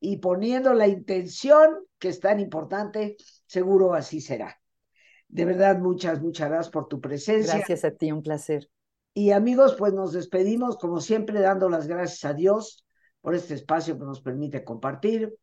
y 0.00 0.18
poniendo 0.18 0.74
la 0.74 0.86
intención 0.86 1.70
que 1.98 2.08
es 2.08 2.20
tan 2.20 2.40
importante, 2.40 3.16
seguro 3.46 3.94
así 3.94 4.20
será. 4.20 4.60
De 5.36 5.44
verdad, 5.44 5.78
muchas, 5.78 6.22
muchas 6.22 6.48
gracias 6.48 6.72
por 6.72 6.88
tu 6.88 6.98
presencia. 6.98 7.56
Gracias 7.56 7.84
a 7.84 7.90
ti, 7.90 8.10
un 8.10 8.22
placer. 8.22 8.70
Y 9.12 9.32
amigos, 9.32 9.74
pues 9.78 9.92
nos 9.92 10.14
despedimos, 10.14 10.78
como 10.78 10.98
siempre, 10.98 11.38
dando 11.40 11.68
las 11.68 11.86
gracias 11.86 12.24
a 12.24 12.32
Dios 12.32 12.86
por 13.20 13.34
este 13.34 13.52
espacio 13.52 13.98
que 13.98 14.06
nos 14.06 14.22
permite 14.22 14.64
compartir. 14.64 15.36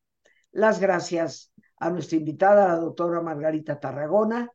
Las 0.51 0.79
gracias 0.79 1.53
a 1.77 1.91
nuestra 1.91 2.17
invitada, 2.17 2.69
la 2.69 2.77
doctora 2.77 3.21
Margarita 3.21 3.79
Tarragona. 3.79 4.49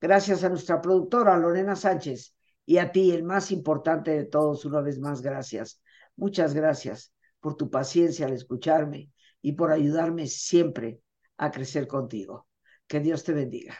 Gracias 0.00 0.42
a 0.42 0.48
nuestra 0.48 0.80
productora, 0.80 1.36
Lorena 1.36 1.76
Sánchez. 1.76 2.34
Y 2.64 2.78
a 2.78 2.92
ti, 2.92 3.10
el 3.10 3.24
más 3.24 3.50
importante 3.50 4.12
de 4.12 4.24
todos, 4.24 4.64
una 4.64 4.80
vez 4.80 4.98
más, 4.98 5.20
gracias. 5.20 5.82
Muchas 6.16 6.54
gracias 6.54 7.12
por 7.40 7.56
tu 7.56 7.68
paciencia 7.68 8.24
al 8.24 8.32
escucharme 8.32 9.10
y 9.42 9.52
por 9.52 9.70
ayudarme 9.70 10.28
siempre 10.28 11.02
a 11.36 11.50
crecer 11.50 11.86
contigo. 11.86 12.48
Que 12.86 13.00
Dios 13.00 13.22
te 13.22 13.34
bendiga. 13.34 13.76